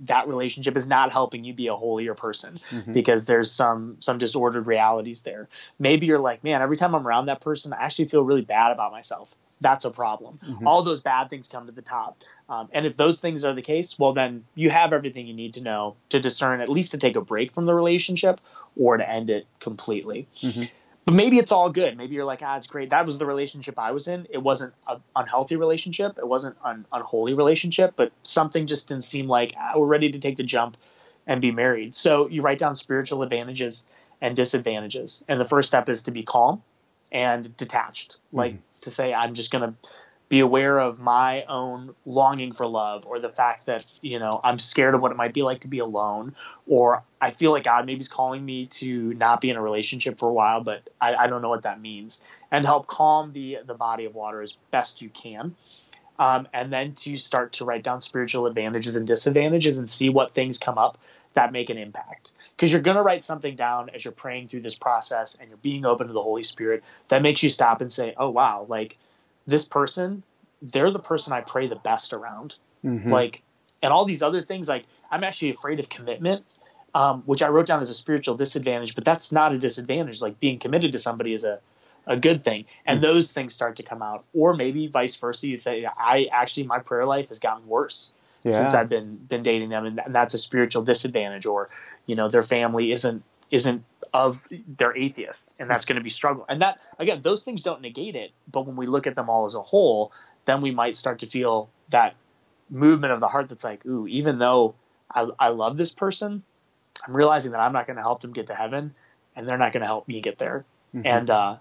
that 0.00 0.28
relationship 0.28 0.76
is 0.76 0.86
not 0.86 1.12
helping 1.12 1.44
you 1.44 1.52
be 1.52 1.66
a 1.66 1.74
holier 1.74 2.14
person 2.14 2.54
mm-hmm. 2.54 2.92
because 2.92 3.24
there's 3.24 3.50
some 3.50 3.96
some 4.00 4.18
disordered 4.18 4.66
realities 4.66 5.22
there. 5.22 5.48
Maybe 5.78 6.06
you're 6.06 6.20
like, 6.20 6.44
man, 6.44 6.62
every 6.62 6.76
time 6.76 6.94
I'm 6.94 7.06
around 7.06 7.26
that 7.26 7.40
person, 7.40 7.72
I 7.72 7.84
actually 7.84 8.08
feel 8.08 8.22
really 8.22 8.42
bad 8.42 8.72
about 8.72 8.92
myself. 8.92 9.34
That's 9.60 9.84
a 9.84 9.90
problem. 9.90 10.38
Mm-hmm. 10.46 10.68
All 10.68 10.82
those 10.82 11.00
bad 11.00 11.30
things 11.30 11.48
come 11.48 11.66
to 11.66 11.72
the 11.72 11.82
top. 11.82 12.22
Um, 12.48 12.68
and 12.72 12.86
if 12.86 12.96
those 12.96 13.20
things 13.20 13.44
are 13.44 13.54
the 13.54 13.62
case, 13.62 13.98
well, 13.98 14.12
then 14.12 14.44
you 14.54 14.70
have 14.70 14.92
everything 14.92 15.26
you 15.26 15.34
need 15.34 15.54
to 15.54 15.60
know 15.60 15.96
to 16.10 16.20
discern 16.20 16.60
at 16.60 16.68
least 16.68 16.92
to 16.92 16.98
take 16.98 17.16
a 17.16 17.20
break 17.20 17.52
from 17.52 17.66
the 17.66 17.74
relationship 17.74 18.40
or 18.76 18.96
to 18.96 19.08
end 19.08 19.30
it 19.30 19.46
completely. 19.58 20.28
Mm-hmm 20.40 20.64
but 21.08 21.14
maybe 21.14 21.38
it's 21.38 21.52
all 21.52 21.70
good. 21.70 21.96
Maybe 21.96 22.16
you're 22.16 22.26
like, 22.26 22.42
ah, 22.42 22.58
it's 22.58 22.66
great. 22.66 22.90
That 22.90 23.06
was 23.06 23.16
the 23.16 23.24
relationship 23.24 23.78
I 23.78 23.92
was 23.92 24.08
in. 24.08 24.26
It 24.28 24.42
wasn't 24.42 24.74
an 24.86 25.00
unhealthy 25.16 25.56
relationship. 25.56 26.18
It 26.18 26.28
wasn't 26.28 26.58
an 26.62 26.84
unholy 26.92 27.32
relationship, 27.32 27.94
but 27.96 28.12
something 28.24 28.66
just 28.66 28.88
didn't 28.88 29.04
seem 29.04 29.26
like 29.26 29.54
ah, 29.56 29.72
we're 29.76 29.86
ready 29.86 30.10
to 30.10 30.18
take 30.18 30.36
the 30.36 30.42
jump 30.42 30.76
and 31.26 31.40
be 31.40 31.50
married. 31.50 31.94
So 31.94 32.28
you 32.28 32.42
write 32.42 32.58
down 32.58 32.74
spiritual 32.74 33.22
advantages 33.22 33.86
and 34.20 34.36
disadvantages. 34.36 35.24
And 35.28 35.40
the 35.40 35.46
first 35.46 35.68
step 35.68 35.88
is 35.88 36.02
to 36.02 36.10
be 36.10 36.24
calm 36.24 36.62
and 37.10 37.56
detached, 37.56 38.18
like 38.30 38.52
mm-hmm. 38.52 38.80
to 38.82 38.90
say, 38.90 39.14
I'm 39.14 39.32
just 39.32 39.50
going 39.50 39.62
to 39.62 39.88
be 40.28 40.40
aware 40.40 40.78
of 40.78 40.98
my 40.98 41.44
own 41.44 41.94
longing 42.04 42.52
for 42.52 42.66
love 42.66 43.06
or 43.06 43.18
the 43.18 43.30
fact 43.30 43.66
that 43.66 43.84
you 44.02 44.18
know 44.18 44.40
i'm 44.44 44.58
scared 44.58 44.94
of 44.94 45.00
what 45.00 45.10
it 45.10 45.16
might 45.16 45.32
be 45.32 45.42
like 45.42 45.60
to 45.60 45.68
be 45.68 45.78
alone 45.78 46.34
or 46.66 47.02
i 47.20 47.30
feel 47.30 47.50
like 47.52 47.64
god 47.64 47.86
maybe 47.86 48.00
is 48.00 48.08
calling 48.08 48.44
me 48.44 48.66
to 48.66 49.14
not 49.14 49.40
be 49.40 49.48
in 49.48 49.56
a 49.56 49.62
relationship 49.62 50.18
for 50.18 50.28
a 50.28 50.32
while 50.32 50.62
but 50.62 50.88
i, 51.00 51.14
I 51.14 51.26
don't 51.28 51.40
know 51.40 51.48
what 51.48 51.62
that 51.62 51.80
means. 51.80 52.20
And 52.50 52.64
help 52.64 52.86
calm 52.86 53.32
the 53.32 53.58
the 53.66 53.74
body 53.74 54.04
of 54.04 54.14
water 54.14 54.40
as 54.42 54.56
best 54.70 55.02
you 55.02 55.08
can. 55.08 55.54
Um, 56.18 56.48
and 56.52 56.72
then 56.72 56.94
to 56.94 57.16
start 57.16 57.52
to 57.54 57.64
write 57.64 57.84
down 57.84 58.00
spiritual 58.00 58.46
advantages 58.46 58.96
and 58.96 59.06
disadvantages 59.06 59.78
and 59.78 59.88
see 59.88 60.08
what 60.08 60.34
things 60.34 60.58
come 60.58 60.76
up 60.76 60.98
that 61.34 61.52
make 61.52 61.70
an 61.70 61.78
impact. 61.78 62.32
Because 62.56 62.72
you're 62.72 62.80
going 62.80 62.96
to 62.96 63.02
write 63.02 63.22
something 63.22 63.54
down 63.54 63.90
as 63.90 64.04
you're 64.04 64.10
praying 64.10 64.48
through 64.48 64.62
this 64.62 64.74
process 64.74 65.36
and 65.36 65.48
you're 65.48 65.58
being 65.58 65.84
open 65.84 66.08
to 66.08 66.12
the 66.12 66.22
holy 66.22 66.42
spirit 66.42 66.82
that 67.06 67.22
makes 67.22 67.42
you 67.42 67.50
stop 67.50 67.80
and 67.80 67.92
say 67.92 68.14
oh 68.16 68.30
wow 68.30 68.66
like 68.68 68.96
this 69.48 69.66
person, 69.66 70.22
they're 70.62 70.90
the 70.90 70.98
person 71.00 71.32
I 71.32 71.40
pray 71.40 71.66
the 71.66 71.76
best 71.76 72.12
around. 72.12 72.54
Mm-hmm. 72.84 73.10
Like, 73.10 73.42
and 73.82 73.92
all 73.92 74.04
these 74.04 74.22
other 74.22 74.42
things, 74.42 74.68
like 74.68 74.84
I'm 75.10 75.24
actually 75.24 75.50
afraid 75.50 75.80
of 75.80 75.88
commitment, 75.88 76.44
um, 76.94 77.22
which 77.26 77.42
I 77.42 77.48
wrote 77.48 77.66
down 77.66 77.80
as 77.80 77.90
a 77.90 77.94
spiritual 77.94 78.36
disadvantage, 78.36 78.94
but 78.94 79.04
that's 79.04 79.32
not 79.32 79.52
a 79.52 79.58
disadvantage. 79.58 80.20
Like 80.20 80.38
being 80.38 80.58
committed 80.58 80.92
to 80.92 80.98
somebody 80.98 81.32
is 81.32 81.44
a, 81.44 81.58
a 82.06 82.16
good 82.16 82.44
thing. 82.44 82.66
And 82.86 83.00
mm-hmm. 83.00 83.12
those 83.12 83.32
things 83.32 83.54
start 83.54 83.76
to 83.76 83.82
come 83.82 84.02
out. 84.02 84.24
Or 84.34 84.54
maybe 84.54 84.86
vice 84.86 85.16
versa. 85.16 85.48
You 85.48 85.56
say, 85.56 85.86
I 85.86 86.28
actually, 86.30 86.64
my 86.64 86.78
prayer 86.78 87.06
life 87.06 87.28
has 87.28 87.38
gotten 87.38 87.66
worse. 87.66 88.12
Yeah. 88.44 88.52
Since 88.52 88.74
I've 88.74 88.88
been 88.88 89.16
been 89.16 89.42
dating 89.42 89.70
them, 89.70 89.84
and 89.84 90.00
that's 90.14 90.32
a 90.32 90.38
spiritual 90.38 90.82
disadvantage, 90.82 91.44
or 91.44 91.70
you 92.06 92.14
know, 92.14 92.28
their 92.28 92.44
family 92.44 92.92
isn't 92.92 93.24
isn't 93.50 93.84
of 94.14 94.46
they're 94.78 94.96
atheists 94.96 95.54
and 95.58 95.68
that's 95.68 95.84
going 95.84 95.96
to 95.96 96.02
be 96.02 96.08
struggle 96.08 96.44
and 96.48 96.62
that 96.62 96.78
again 96.98 97.20
those 97.22 97.44
things 97.44 97.62
don't 97.62 97.82
negate 97.82 98.16
it 98.16 98.30
but 98.50 98.66
when 98.66 98.74
we 98.74 98.86
look 98.86 99.06
at 99.06 99.14
them 99.14 99.28
all 99.28 99.44
as 99.44 99.54
a 99.54 99.62
whole 99.62 100.12
then 100.46 100.62
we 100.62 100.70
might 100.70 100.96
start 100.96 101.18
to 101.18 101.26
feel 101.26 101.68
that 101.90 102.14
movement 102.70 103.12
of 103.12 103.20
the 103.20 103.28
heart 103.28 103.48
that's 103.48 103.64
like 103.64 103.84
ooh 103.84 104.06
even 104.06 104.38
though 104.38 104.74
i, 105.14 105.28
I 105.38 105.48
love 105.48 105.76
this 105.76 105.90
person 105.90 106.42
i'm 107.06 107.14
realizing 107.14 107.52
that 107.52 107.60
i'm 107.60 107.72
not 107.72 107.86
going 107.86 107.96
to 107.96 108.02
help 108.02 108.22
them 108.22 108.32
get 108.32 108.46
to 108.46 108.54
heaven 108.54 108.94
and 109.36 109.46
they're 109.46 109.58
not 109.58 109.72
going 109.72 109.82
to 109.82 109.86
help 109.86 110.08
me 110.08 110.20
get 110.22 110.38
there 110.38 110.64
mm-hmm. 110.94 111.06
and 111.06 111.28
uh 111.28 111.56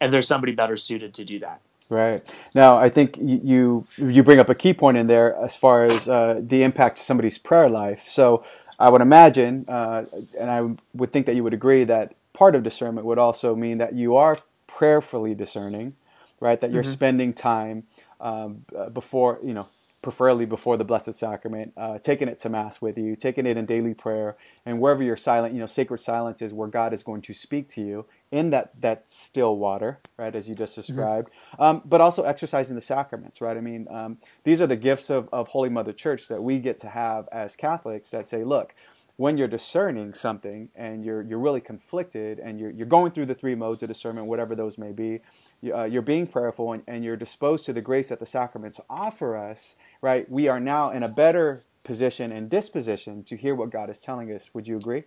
and 0.00 0.12
there's 0.12 0.26
somebody 0.26 0.52
better 0.52 0.78
suited 0.78 1.14
to 1.14 1.24
do 1.24 1.40
that 1.40 1.60
Right 1.88 2.26
now, 2.52 2.76
I 2.76 2.90
think 2.90 3.16
you 3.16 3.84
you 3.96 4.24
bring 4.24 4.40
up 4.40 4.48
a 4.48 4.56
key 4.56 4.74
point 4.74 4.96
in 4.96 5.06
there 5.06 5.36
as 5.36 5.54
far 5.54 5.84
as 5.84 6.08
uh, 6.08 6.40
the 6.42 6.64
impact 6.64 6.96
to 6.96 7.04
somebody's 7.04 7.38
prayer 7.38 7.68
life. 7.68 8.06
So 8.08 8.44
I 8.78 8.90
would 8.90 9.00
imagine, 9.00 9.64
uh, 9.68 10.04
and 10.38 10.50
I 10.50 10.76
would 10.94 11.12
think 11.12 11.26
that 11.26 11.34
you 11.34 11.42
would 11.44 11.54
agree 11.54 11.84
that 11.84 12.14
part 12.32 12.54
of 12.54 12.62
discernment 12.62 13.06
would 13.06 13.18
also 13.18 13.56
mean 13.56 13.78
that 13.78 13.94
you 13.94 14.16
are 14.16 14.38
prayerfully 14.66 15.34
discerning, 15.34 15.94
right? 16.40 16.60
That 16.60 16.70
you're 16.70 16.82
mm-hmm. 16.82 16.92
spending 16.92 17.32
time 17.32 17.84
um, 18.20 18.64
uh, 18.76 18.90
before, 18.90 19.38
you 19.42 19.54
know, 19.54 19.68
preferably 20.06 20.46
before 20.46 20.76
the 20.76 20.84
Blessed 20.84 21.12
Sacrament, 21.14 21.72
uh, 21.76 21.98
taking 21.98 22.28
it 22.28 22.38
to 22.38 22.48
Mass 22.48 22.80
with 22.80 22.96
you, 22.96 23.16
taking 23.16 23.44
it 23.44 23.56
in 23.56 23.66
daily 23.66 23.92
prayer, 23.92 24.36
and 24.64 24.78
wherever 24.78 25.02
you're 25.02 25.16
silent, 25.16 25.52
you 25.52 25.58
know, 25.58 25.66
sacred 25.66 25.98
silence 25.98 26.40
is 26.40 26.54
where 26.54 26.68
God 26.68 26.94
is 26.94 27.02
going 27.02 27.22
to 27.22 27.34
speak 27.34 27.68
to 27.70 27.80
you 27.80 28.06
in 28.30 28.50
that 28.50 28.80
that 28.80 29.10
still 29.10 29.56
water, 29.56 29.98
right, 30.16 30.32
as 30.32 30.48
you 30.48 30.54
just 30.54 30.74
mm-hmm. 30.74 30.82
described. 30.82 31.30
Mm-hmm. 31.54 31.62
Um, 31.62 31.82
but 31.84 32.00
also 32.00 32.22
exercising 32.22 32.76
the 32.76 32.80
sacraments, 32.80 33.40
right? 33.40 33.56
I 33.56 33.60
mean, 33.60 33.88
um, 33.90 34.18
these 34.44 34.60
are 34.60 34.68
the 34.68 34.76
gifts 34.76 35.10
of, 35.10 35.28
of 35.32 35.48
Holy 35.48 35.70
Mother 35.70 35.92
Church 35.92 36.28
that 36.28 36.40
we 36.40 36.60
get 36.60 36.78
to 36.82 36.88
have 36.88 37.28
as 37.32 37.56
Catholics 37.56 38.08
that 38.12 38.28
say, 38.28 38.44
look, 38.44 38.76
when 39.16 39.36
you're 39.36 39.48
discerning 39.48 40.14
something 40.14 40.68
and 40.76 41.04
you're 41.04 41.22
you're 41.22 41.40
really 41.40 41.60
conflicted 41.60 42.38
and 42.38 42.60
you're 42.60 42.70
you're 42.70 42.86
going 42.86 43.10
through 43.10 43.26
the 43.26 43.34
three 43.34 43.56
modes 43.56 43.82
of 43.82 43.88
discernment, 43.88 44.28
whatever 44.28 44.54
those 44.54 44.78
may 44.78 44.92
be, 44.92 45.18
uh, 45.64 45.84
you're 45.84 46.02
being 46.02 46.26
prayerful 46.26 46.72
and, 46.72 46.82
and 46.86 47.04
you're 47.04 47.16
disposed 47.16 47.64
to 47.66 47.72
the 47.72 47.80
grace 47.80 48.08
that 48.08 48.20
the 48.20 48.26
sacraments 48.26 48.80
offer 48.88 49.36
us, 49.36 49.76
right? 50.00 50.30
We 50.30 50.48
are 50.48 50.60
now 50.60 50.90
in 50.90 51.02
a 51.02 51.08
better 51.08 51.64
position 51.84 52.32
and 52.32 52.50
disposition 52.50 53.22
to 53.24 53.36
hear 53.36 53.54
what 53.54 53.70
God 53.70 53.90
is 53.90 53.98
telling 53.98 54.32
us. 54.32 54.50
Would 54.52 54.66
you 54.66 54.76
agree? 54.76 55.04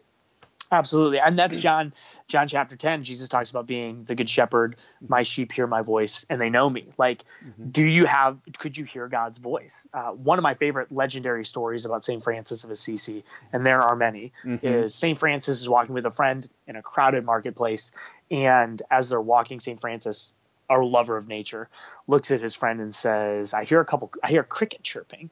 Absolutely. 0.72 1.20
And 1.20 1.38
that's 1.38 1.58
John 1.58 1.94
John 2.28 2.48
chapter 2.48 2.76
10. 2.76 3.04
Jesus 3.04 3.28
talks 3.28 3.50
about 3.50 3.66
being 3.66 4.04
the 4.04 4.14
good 4.14 4.30
shepherd. 4.30 4.76
My 5.08 5.24
sheep 5.24 5.52
hear 5.52 5.66
my 5.66 5.82
voice 5.82 6.26
and 6.30 6.40
they 6.40 6.50
know 6.50 6.70
me. 6.70 6.90
Like, 6.98 7.24
mm-hmm. 7.44 7.70
do 7.70 7.84
you 7.84 8.06
have, 8.06 8.38
could 8.58 8.78
you 8.78 8.86
hear 8.86 9.08
God's 9.08 9.40
voice? 9.40 9.88
Uh, 9.94 10.12
one 10.12 10.38
of 10.38 10.44
my 10.44 10.54
favorite 10.54 10.92
legendary 10.92 11.44
stories 11.44 11.86
about 11.86 12.06
St. 12.06 12.24
Francis 12.24 12.64
of 12.64 12.70
Assisi, 12.70 13.24
and 13.52 13.66
there 13.66 13.82
are 13.82 13.96
many, 13.96 14.32
mm-hmm. 14.46 14.66
is 14.66 14.94
St. 14.94 15.18
Francis 15.18 15.62
is 15.62 15.68
walking 15.68 15.96
with 15.96 16.06
a 16.06 16.12
friend 16.12 16.48
in 16.68 16.76
a 16.76 16.84
crowded 16.84 17.26
marketplace. 17.26 17.92
And 18.30 18.80
as 18.92 19.10
they're 19.10 19.20
walking, 19.20 19.60
St. 19.60 19.82
Francis 19.82 20.32
our 20.70 20.84
lover 20.84 21.18
of 21.18 21.28
nature, 21.28 21.68
looks 22.08 22.32
at 22.32 22.42
his 22.42 22.56
friend 22.56 22.80
and 22.80 22.94
says, 22.94 23.54
I 23.54 23.66
hear 23.66 23.82
a 23.82 23.86
couple, 23.86 24.12
I 24.24 24.30
hear 24.30 24.44
cricket 24.44 24.84
chirping. 24.84 25.30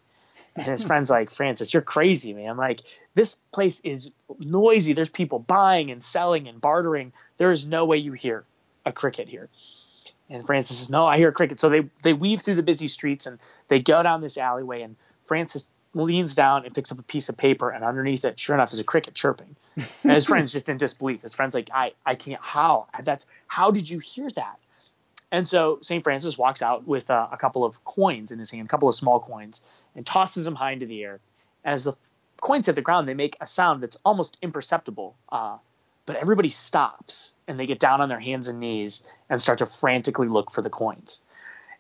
And 0.56 0.66
his 0.66 0.84
friend's 0.88 1.10
like, 1.10 1.30
Francis, 1.30 1.74
you're 1.74 1.82
crazy, 1.84 2.34
man. 2.34 2.58
Like, 2.58 2.82
this 3.14 3.36
place 3.54 3.80
is 3.82 4.12
noisy. 4.40 4.94
There's 4.94 5.10
people 5.10 5.40
buying 5.40 5.92
and 5.92 6.02
selling 6.02 6.48
and 6.48 6.60
bartering. 6.60 7.14
There 7.38 7.52
is 7.52 7.68
no 7.68 7.86
way 7.86 7.98
you 7.98 8.14
hear 8.14 8.44
a 8.86 8.92
cricket 8.92 9.28
here. 9.28 9.50
And 10.30 10.46
Francis 10.46 10.80
says, 10.80 10.90
No, 10.90 11.06
I 11.06 11.18
hear 11.18 11.30
a 11.30 11.34
cricket. 11.34 11.60
So 11.60 11.70
they, 11.70 11.88
they 12.04 12.14
weave 12.14 12.42
through 12.42 12.56
the 12.56 12.64
busy 12.64 12.88
streets 12.88 13.28
and 13.28 13.40
they 13.68 13.80
go 13.80 14.04
down 14.04 14.22
this 14.22 14.38
alleyway. 14.38 14.82
And 14.82 14.96
Francis 15.26 15.70
leans 15.94 16.36
down 16.36 16.66
and 16.66 16.74
picks 16.76 16.92
up 16.92 17.00
a 17.00 17.04
piece 17.04 17.30
of 17.30 17.38
paper. 17.38 17.70
And 17.70 17.84
underneath 17.84 18.26
it, 18.26 18.40
sure 18.40 18.56
enough, 18.56 18.74
is 18.74 18.80
a 18.80 18.84
cricket 18.84 19.14
chirping. 19.14 19.56
And 19.76 20.12
his 20.12 20.26
friend's 20.28 20.52
just 20.52 20.70
in 20.70 20.78
disbelief. 20.78 21.22
His 21.22 21.36
friend's 21.36 21.56
like, 21.56 21.70
I, 21.74 21.94
I 22.06 22.16
can't, 22.16 22.42
how? 22.42 22.88
That's, 23.04 23.26
how 23.48 23.72
did 23.72 23.90
you 23.90 24.00
hear 24.00 24.30
that? 24.32 24.60
And 25.32 25.48
so 25.48 25.80
St. 25.82 26.04
Francis 26.04 26.38
walks 26.38 26.62
out 26.62 26.88
with 26.88 27.12
uh, 27.12 27.28
a 27.32 27.38
couple 27.38 27.66
of 27.66 27.84
coins 27.84 28.32
in 28.32 28.40
his 28.40 28.50
hand, 28.50 28.66
a 28.66 28.70
couple 28.70 28.88
of 28.88 28.96
small 28.96 29.20
coins, 29.20 29.62
and 29.96 30.06
tosses 30.06 30.46
them 30.46 30.56
high 30.56 30.72
into 30.72 30.86
the 30.86 31.04
air. 31.04 31.20
As 31.66 31.84
the 31.84 31.94
coins 32.42 32.68
hit 32.68 32.76
the 32.76 32.82
ground, 32.82 33.08
they 33.08 33.14
make 33.14 33.36
a 33.42 33.46
sound 33.46 33.84
that's 33.84 33.98
almost 34.06 34.38
imperceptible. 34.42 35.16
Uh, 35.30 35.58
but 36.06 36.16
everybody 36.16 36.50
stops 36.50 37.34
and 37.48 37.60
they 37.60 37.66
get 37.66 37.80
down 37.80 38.00
on 38.00 38.10
their 38.10 38.20
hands 38.20 38.48
and 38.48 38.60
knees 38.60 39.04
and 39.30 39.42
start 39.42 39.60
to 39.60 39.66
frantically 39.66 40.30
look 40.30 40.52
for 40.52 40.62
the 40.62 40.70
coins. 40.70 41.22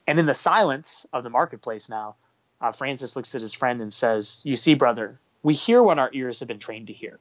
And 0.05 0.19
in 0.19 0.25
the 0.25 0.33
silence 0.33 1.05
of 1.13 1.23
the 1.23 1.29
marketplace 1.29 1.89
now, 1.89 2.15
uh, 2.59 2.73
Francis 2.73 3.15
looks 3.15 3.35
at 3.35 3.41
his 3.41 3.53
friend 3.53 3.81
and 3.81 3.93
says, 3.93 4.41
You 4.43 4.55
see, 4.55 4.73
brother, 4.73 5.19
we 5.43 5.53
hear 5.53 5.81
what 5.81 5.99
our 5.99 6.09
ears 6.13 6.39
have 6.39 6.47
been 6.47 6.59
trained 6.59 6.87
to 6.87 6.93
hear. 6.93 7.19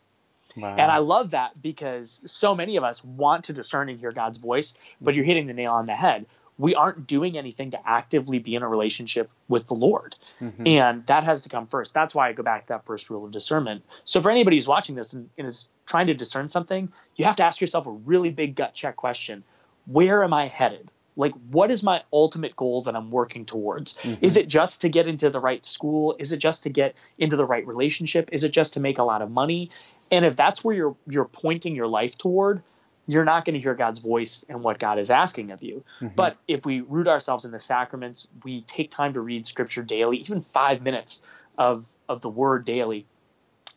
Wow. 0.57 0.75
And 0.77 0.91
I 0.91 0.99
love 0.99 1.31
that 1.33 1.61
because 1.61 2.21
so 2.27 2.55
many 2.55 2.77
of 2.77 2.85
us 2.85 3.05
want 3.05 3.45
to 3.45 3.53
discern 3.53 3.89
and 3.89 4.01
hear 4.01 4.13
God's 4.13 4.39
voice, 4.39 4.75
but 5.01 5.15
you're 5.15 5.25
hitting 5.25 5.47
the 5.47 5.53
nail 5.53 5.73
on 5.73 5.87
the 5.87 5.95
head. 5.95 6.27
We 6.59 6.75
aren't 6.75 7.07
doing 7.07 7.37
anything 7.37 7.73
to 7.73 7.89
actively 7.89 8.39
be 8.39 8.55
in 8.55 8.63
a 8.63 8.69
relationship 8.69 9.31
with 9.47 9.67
the 9.67 9.75
Lord. 9.75 10.17
Mm-hmm. 10.41 10.67
And 10.67 11.07
that 11.07 11.25
has 11.25 11.43
to 11.43 11.51
come 11.51 11.67
first. 11.67 11.93
That's 11.93 12.15
why 12.15 12.31
I 12.31 12.33
go 12.33 12.43
back 12.43 12.63
to 12.63 12.69
that 12.69 12.87
first 12.87 13.11
rule 13.11 13.27
of 13.27 13.31
discernment. 13.31 13.85
So 14.05 14.23
for 14.23 14.31
anybody 14.31 14.57
who's 14.57 14.67
watching 14.67 14.95
this 14.95 15.13
and, 15.13 15.29
and 15.37 15.47
is 15.47 15.69
trying 15.85 16.07
to 16.07 16.15
discern 16.15 16.49
something, 16.49 16.91
you 17.17 17.27
have 17.27 17.37
to 17.37 17.45
ask 17.45 17.61
yourself 17.61 17.87
a 17.87 17.91
really 17.91 18.31
big 18.31 18.55
gut 18.55 18.73
check 18.73 18.97
question. 18.97 19.45
where 19.87 20.25
am 20.25 20.33
I 20.33 20.49
headed? 20.49 20.91
Like, 21.17 21.33
what 21.51 21.71
is 21.71 21.83
my 21.83 22.03
ultimate 22.13 22.55
goal 22.55 22.83
that 22.83 22.95
I'm 22.95 23.11
working 23.11 23.47
towards? 23.47 23.95
Mm-hmm. 23.95 24.25
Is 24.25 24.37
it 24.37 24.49
just 24.49 24.83
to 24.83 24.89
get 24.89 25.07
into 25.07 25.31
the 25.31 25.41
right 25.41 25.65
school? 25.65 26.15
Is 26.19 26.33
it 26.33 26.39
just 26.39 26.65
to 26.65 26.69
get 26.69 26.95
into 27.19 27.37
the 27.37 27.45
right 27.45 27.67
relationship? 27.67 28.29
Is 28.33 28.45
it 28.45 28.51
just 28.51 28.75
to 28.75 28.81
make 28.81 28.99
a 28.99 29.03
lot 29.03 29.23
of 29.23 29.31
money? 29.31 29.71
And 30.11 30.25
if 30.25 30.37
that's 30.37 30.63
where 30.63 30.75
you're 30.75 30.97
you're 31.09 31.25
pointing 31.25 31.75
your 31.75 31.89
life 31.89 32.19
toward, 32.19 32.63
you're 33.07 33.25
not 33.25 33.45
going 33.45 33.55
to 33.55 33.61
hear 33.61 33.75
God's 33.75 34.01
voice 34.01 34.45
and 34.49 34.63
what 34.63 34.79
God 34.79 34.99
is 34.99 35.11
asking 35.11 35.53
of 35.53 35.63
you. 35.63 35.85
Mm-hmm. 36.01 36.15
But 36.15 36.37
if 36.47 36.67
we 36.67 36.81
root 36.81 37.09
ourselves 37.09 37.45
in 37.45 37.51
the 37.51 37.59
sacraments, 37.59 38.27
we 38.45 38.63
take 38.63 38.91
time 38.91 39.15
to 39.15 39.21
read 39.21 39.47
scripture 39.47 39.83
daily, 39.83 40.19
even 40.19 40.43
five 40.43 40.83
minutes 40.83 41.23
of, 41.57 41.85
of 42.09 42.21
the 42.21 42.29
word 42.29 42.65
daily, 42.65 43.07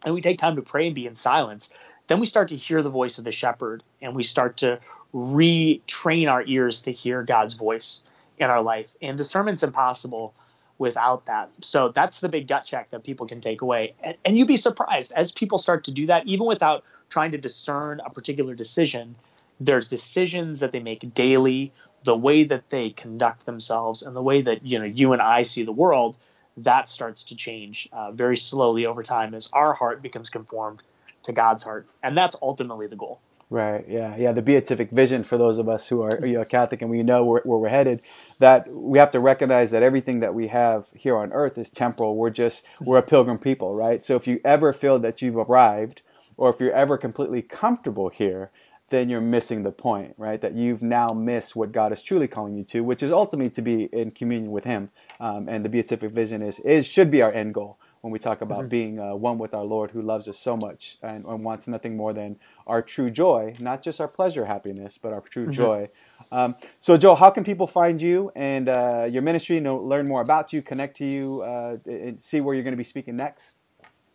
and 0.03 0.13
we 0.13 0.21
take 0.21 0.39
time 0.39 0.55
to 0.55 0.61
pray 0.61 0.87
and 0.87 0.95
be 0.95 1.05
in 1.05 1.15
silence, 1.15 1.69
then 2.07 2.19
we 2.19 2.25
start 2.25 2.49
to 2.49 2.55
hear 2.55 2.81
the 2.81 2.89
voice 2.89 3.19
of 3.19 3.23
the 3.23 3.31
shepherd 3.31 3.83
and 4.01 4.15
we 4.15 4.23
start 4.23 4.57
to 4.57 4.79
retrain 5.13 6.29
our 6.29 6.43
ears 6.45 6.83
to 6.83 6.91
hear 6.91 7.23
God's 7.23 7.55
voice 7.55 8.03
in 8.37 8.49
our 8.49 8.61
life. 8.61 8.89
And 9.01 9.17
discernment's 9.17 9.63
impossible 9.63 10.33
without 10.77 11.25
that. 11.25 11.49
So 11.61 11.89
that's 11.89 12.19
the 12.19 12.29
big 12.29 12.47
gut 12.47 12.65
check 12.65 12.91
that 12.91 13.03
people 13.03 13.27
can 13.27 13.41
take 13.41 13.61
away. 13.61 13.95
And, 14.01 14.15
and 14.23 14.37
you'd 14.37 14.47
be 14.47 14.57
surprised 14.57 15.11
as 15.15 15.31
people 15.31 15.57
start 15.57 15.85
to 15.85 15.91
do 15.91 16.07
that, 16.07 16.25
even 16.25 16.47
without 16.47 16.83
trying 17.09 17.31
to 17.31 17.37
discern 17.37 18.01
a 18.05 18.09
particular 18.09 18.55
decision, 18.55 19.15
there's 19.59 19.89
decisions 19.89 20.61
that 20.61 20.71
they 20.71 20.79
make 20.79 21.13
daily, 21.13 21.73
the 22.05 22.15
way 22.15 22.45
that 22.45 22.69
they 22.69 22.91
conduct 22.91 23.45
themselves, 23.45 24.03
and 24.03 24.15
the 24.15 24.21
way 24.21 24.41
that 24.41 24.65
you 24.65 24.79
know 24.79 24.85
you 24.85 25.11
and 25.11 25.21
I 25.21 25.41
see 25.41 25.63
the 25.63 25.73
world. 25.73 26.17
That 26.57 26.87
starts 26.87 27.25
to 27.25 27.35
change 27.35 27.89
uh, 27.91 28.11
very 28.11 28.37
slowly 28.37 28.85
over 28.85 29.03
time 29.03 29.33
as 29.33 29.49
our 29.51 29.73
heart 29.73 30.01
becomes 30.01 30.29
conformed 30.29 30.81
to 31.23 31.31
God's 31.31 31.63
heart, 31.63 31.87
and 32.03 32.17
that's 32.17 32.35
ultimately 32.41 32.87
the 32.87 32.95
goal. 32.95 33.19
Right. 33.49 33.85
Yeah. 33.87 34.15
Yeah. 34.15 34.31
The 34.31 34.41
beatific 34.41 34.91
vision 34.91 35.23
for 35.23 35.37
those 35.37 35.59
of 35.59 35.67
us 35.67 35.87
who 35.87 36.01
are 36.01 36.25
you 36.25 36.33
know 36.33 36.45
Catholic 36.45 36.81
and 36.81 36.89
we 36.89 37.03
know 37.03 37.23
where, 37.25 37.41
where, 37.43 37.57
we're 37.57 37.69
headed. 37.69 38.01
That 38.39 38.71
we 38.71 38.99
have 38.99 39.11
to 39.11 39.19
recognize 39.19 39.71
that 39.71 39.83
everything 39.83 40.19
that 40.21 40.33
we 40.33 40.47
have 40.47 40.85
here 40.93 41.17
on 41.17 41.33
earth 41.33 41.57
is 41.57 41.69
temporal. 41.69 42.15
We're 42.15 42.29
just 42.29 42.63
we're 42.79 42.99
a 42.99 43.03
pilgrim 43.03 43.39
people, 43.39 43.75
right? 43.75 44.03
So 44.03 44.15
if 44.15 44.27
you 44.27 44.39
ever 44.45 44.71
feel 44.71 44.99
that 44.99 45.21
you've 45.21 45.37
arrived, 45.37 46.01
or 46.37 46.49
if 46.49 46.59
you're 46.59 46.73
ever 46.73 46.97
completely 46.97 47.41
comfortable 47.41 48.09
here, 48.09 48.51
then 48.89 49.09
you're 49.09 49.21
missing 49.21 49.63
the 49.63 49.71
point, 49.71 50.15
right? 50.17 50.41
That 50.41 50.53
you've 50.55 50.81
now 50.81 51.09
missed 51.09 51.55
what 51.55 51.71
God 51.71 51.91
is 51.91 52.01
truly 52.01 52.27
calling 52.27 52.55
you 52.55 52.63
to, 52.65 52.81
which 52.81 53.03
is 53.03 53.11
ultimately 53.11 53.51
to 53.51 53.61
be 53.61 53.83
in 53.91 54.11
communion 54.11 54.51
with 54.51 54.63
Him. 54.63 54.89
Um, 55.19 55.49
and 55.49 55.65
the 55.65 55.69
beatific 55.69 56.11
vision 56.11 56.41
is 56.41 56.59
is 56.59 56.87
should 56.87 57.11
be 57.11 57.21
our 57.21 57.31
end 57.31 57.53
goal 57.53 57.77
when 58.01 58.11
we 58.11 58.19
talk 58.19 58.41
about 58.41 58.59
mm-hmm. 58.59 58.67
being 58.69 58.99
uh, 58.99 59.15
one 59.15 59.37
with 59.37 59.53
our 59.53 59.63
Lord 59.63 59.91
who 59.91 60.01
loves 60.01 60.27
us 60.27 60.39
so 60.39 60.55
much 60.55 60.97
and, 61.01 61.25
and, 61.25 61.43
wants 61.43 61.67
nothing 61.67 61.97
more 61.97 62.13
than 62.13 62.37
our 62.65 62.81
true 62.81 63.09
joy, 63.09 63.55
not 63.59 63.81
just 63.81 63.99
our 63.99 64.07
pleasure 64.07 64.45
happiness, 64.45 64.97
but 64.97 65.11
our 65.13 65.21
true 65.21 65.43
mm-hmm. 65.43 65.51
joy. 65.51 65.89
Um, 66.31 66.55
so, 66.79 66.95
Joel, 66.95 67.15
how 67.15 67.29
can 67.29 67.43
people 67.43 67.67
find 67.67 68.01
you 68.01 68.31
and 68.35 68.69
uh, 68.69 69.07
your 69.09 69.21
ministry, 69.21 69.59
know, 69.59 69.77
learn 69.77 70.07
more 70.07 70.21
about 70.21 70.53
you, 70.53 70.61
connect 70.61 70.97
to 70.97 71.05
you, 71.05 71.41
uh, 71.41 71.77
and 71.85 72.21
see 72.21 72.41
where 72.41 72.55
you're 72.55 72.63
going 72.63 72.73
to 72.73 72.77
be 72.77 72.83
speaking 72.83 73.17
next? 73.17 73.57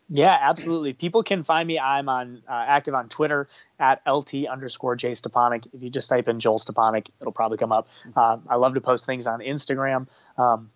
Yeah, 0.09 0.37
absolutely. 0.39 0.93
People 0.93 1.23
can 1.23 1.45
find 1.45 1.67
me. 1.67 1.79
I'm 1.79 2.09
on 2.09 2.43
uh, 2.49 2.53
active 2.53 2.95
on 2.95 3.09
Twitter 3.09 3.49
at 3.81 4.03
lt 4.07 4.35
underscore 4.47 4.97
j 4.97 5.13
Stepanek. 5.13 5.67
If 5.73 5.83
you 5.83 5.89
just 5.89 6.11
type 6.11 6.29
in 6.29 6.41
Joel 6.41 6.59
Stepanek, 6.59 7.09
it'll 7.21 7.33
probably 7.33 7.57
come 7.57 7.73
up. 7.73 7.89
Uh, 8.15 8.37
I 8.49 8.57
love 8.57 8.75
to 8.75 8.81
post 8.83 9.07
things 9.07 9.27
on 9.27 9.41
Instagram. 9.41 10.07
Um, 10.37 10.71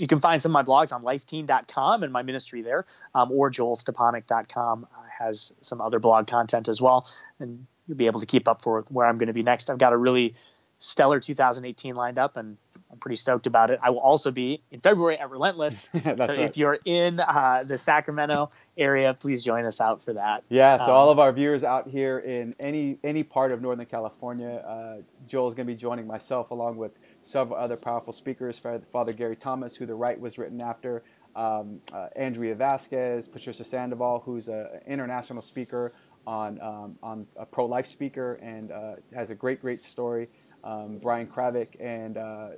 you 0.00 0.06
can 0.06 0.20
find 0.20 0.42
some 0.42 0.54
of 0.54 0.66
my 0.66 0.70
blogs 0.70 0.92
on 0.92 1.02
lifeteen.com 1.02 2.02
and 2.02 2.12
my 2.12 2.22
ministry 2.22 2.62
there, 2.62 2.86
um, 3.14 3.30
or 3.30 3.50
joelstepanek.com 3.50 4.84
uh, 4.90 5.02
has 5.18 5.52
some 5.60 5.80
other 5.80 5.98
blog 5.98 6.26
content 6.26 6.68
as 6.68 6.80
well. 6.80 7.08
And 7.38 7.66
you'll 7.86 7.96
be 7.96 8.06
able 8.06 8.20
to 8.20 8.26
keep 8.26 8.48
up 8.48 8.62
for 8.62 8.84
where 8.88 9.06
I'm 9.06 9.18
going 9.18 9.28
to 9.28 9.32
be 9.32 9.42
next. 9.42 9.70
I've 9.70 9.78
got 9.78 9.92
a 9.92 9.96
really 9.96 10.34
stellar 10.78 11.20
2018 11.20 11.94
lined 11.94 12.18
up, 12.18 12.36
and 12.36 12.56
I'm 12.90 12.98
pretty 12.98 13.16
stoked 13.16 13.46
about 13.46 13.70
it. 13.70 13.78
I 13.82 13.90
will 13.90 14.00
also 14.00 14.30
be 14.30 14.62
in 14.70 14.80
February 14.80 15.18
at 15.18 15.30
Relentless. 15.30 15.90
so 15.92 16.00
right. 16.02 16.38
if 16.38 16.56
you're 16.56 16.78
in 16.84 17.20
uh, 17.20 17.64
the 17.66 17.78
Sacramento 17.78 18.50
area, 18.80 19.14
please 19.14 19.44
join 19.44 19.64
us 19.64 19.80
out 19.80 20.02
for 20.02 20.12
that. 20.14 20.42
Yeah. 20.48 20.78
So 20.78 20.84
um, 20.84 20.90
all 20.90 21.10
of 21.10 21.18
our 21.18 21.32
viewers 21.32 21.62
out 21.62 21.88
here 21.88 22.18
in 22.18 22.54
any 22.58 22.98
any 23.04 23.22
part 23.22 23.52
of 23.52 23.62
Northern 23.62 23.86
California, 23.86 24.64
uh, 24.66 25.02
Joel's 25.28 25.54
going 25.54 25.66
to 25.66 25.72
be 25.72 25.78
joining 25.78 26.06
myself 26.06 26.50
along 26.50 26.76
with 26.76 26.92
several 27.22 27.58
other 27.58 27.76
powerful 27.76 28.12
speakers, 28.12 28.58
Father 28.58 29.12
Gary 29.12 29.36
Thomas, 29.36 29.76
who 29.76 29.86
the 29.86 29.94
Rite 29.94 30.18
was 30.18 30.38
written 30.38 30.60
after, 30.60 31.02
um, 31.36 31.80
uh, 31.92 32.08
Andrea 32.16 32.54
Vasquez, 32.54 33.28
Patricia 33.28 33.64
Sandoval, 33.64 34.22
who's 34.24 34.48
an 34.48 34.66
international 34.86 35.42
speaker 35.42 35.92
on, 36.26 36.60
um, 36.60 36.98
on 37.02 37.26
a 37.36 37.46
pro-life 37.46 37.86
speaker 37.86 38.34
and 38.42 38.72
uh, 38.72 38.94
has 39.14 39.30
a 39.30 39.34
great, 39.34 39.60
great 39.60 39.82
story. 39.82 40.28
Um, 40.62 40.98
Brian 41.00 41.26
Kravick 41.26 41.68
and 41.80 42.18
uh, 42.18 42.48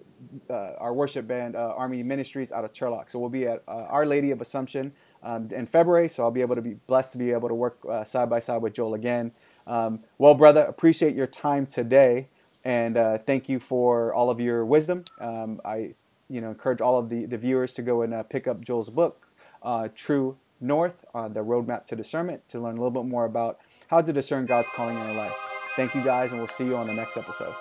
uh 0.51 0.75
our 0.79 0.93
worship 0.93 1.29
band, 1.29 1.55
uh, 1.55 1.73
Army 1.77 2.03
Ministries 2.03 2.51
out 2.51 2.65
of 2.65 2.73
Turlock. 2.73 3.09
So 3.09 3.21
we'll 3.21 3.31
be 3.31 3.47
at 3.47 3.63
uh, 3.69 3.87
Our 3.89 4.07
Lady 4.07 4.33
of 4.33 4.41
Assumption 4.41 4.93
um, 5.23 5.49
in 5.51 5.67
February. 5.67 6.09
So 6.09 6.23
I'll 6.23 6.31
be 6.31 6.41
able 6.41 6.57
to 6.57 6.63
be 6.63 6.75
blessed 6.87 7.13
to 7.13 7.19
be 7.19 7.33
able 7.33 7.49
to 7.49 7.55
work 7.55 7.79
side 8.05 8.29
by 8.31 8.41
side 8.41 8.63
with 8.63 8.75
Joel 8.75 8.95
again. 8.95 9.33
Um, 9.67 10.01
well, 10.19 10.35
brother, 10.35 10.63
appreciate 10.63 11.15
your 11.15 11.27
time 11.27 11.67
today. 11.67 12.29
And 12.65 12.97
uh, 12.97 13.19
thank 13.19 13.49
you 13.49 13.59
for 13.59 14.15
all 14.15 14.31
of 14.31 14.41
your 14.41 14.65
wisdom. 14.65 15.05
Um, 15.21 15.61
I 15.65 15.93
you 16.33 16.41
know, 16.41 16.49
encourage 16.49 16.81
all 16.81 16.99
of 16.99 17.11
the, 17.11 17.27
the 17.27 17.37
viewers 17.37 17.75
to 17.75 17.83
go 17.83 18.03
and 18.03 18.15
uh, 18.15 18.23
pick 18.23 18.47
up 18.47 18.63
Joel's 18.63 18.89
book, 18.89 19.29
uh, 19.63 19.89
True 19.95 20.37
North, 20.61 21.05
on 21.15 21.35
the 21.35 21.41
Roadmap 21.41 21.87
to 21.87 21.97
Discernment, 21.97 22.49
to 22.49 22.59
learn 22.59 22.79
a 22.79 22.81
little 22.83 22.91
bit 22.91 23.05
more 23.05 23.27
about 23.27 23.61
how 23.89 24.01
to 24.01 24.13
discern 24.13 24.47
God's 24.47 24.71
calling 24.75 24.97
in 24.99 25.05
your 25.05 25.15
life. 25.15 25.35
Thank 25.77 25.95
you 25.95 26.03
guys, 26.03 26.33
and 26.33 26.41
we'll 26.41 26.49
see 26.49 26.65
you 26.65 26.77
on 26.77 26.87
the 26.87 26.95
next 26.95 27.19
episode. 27.19 27.55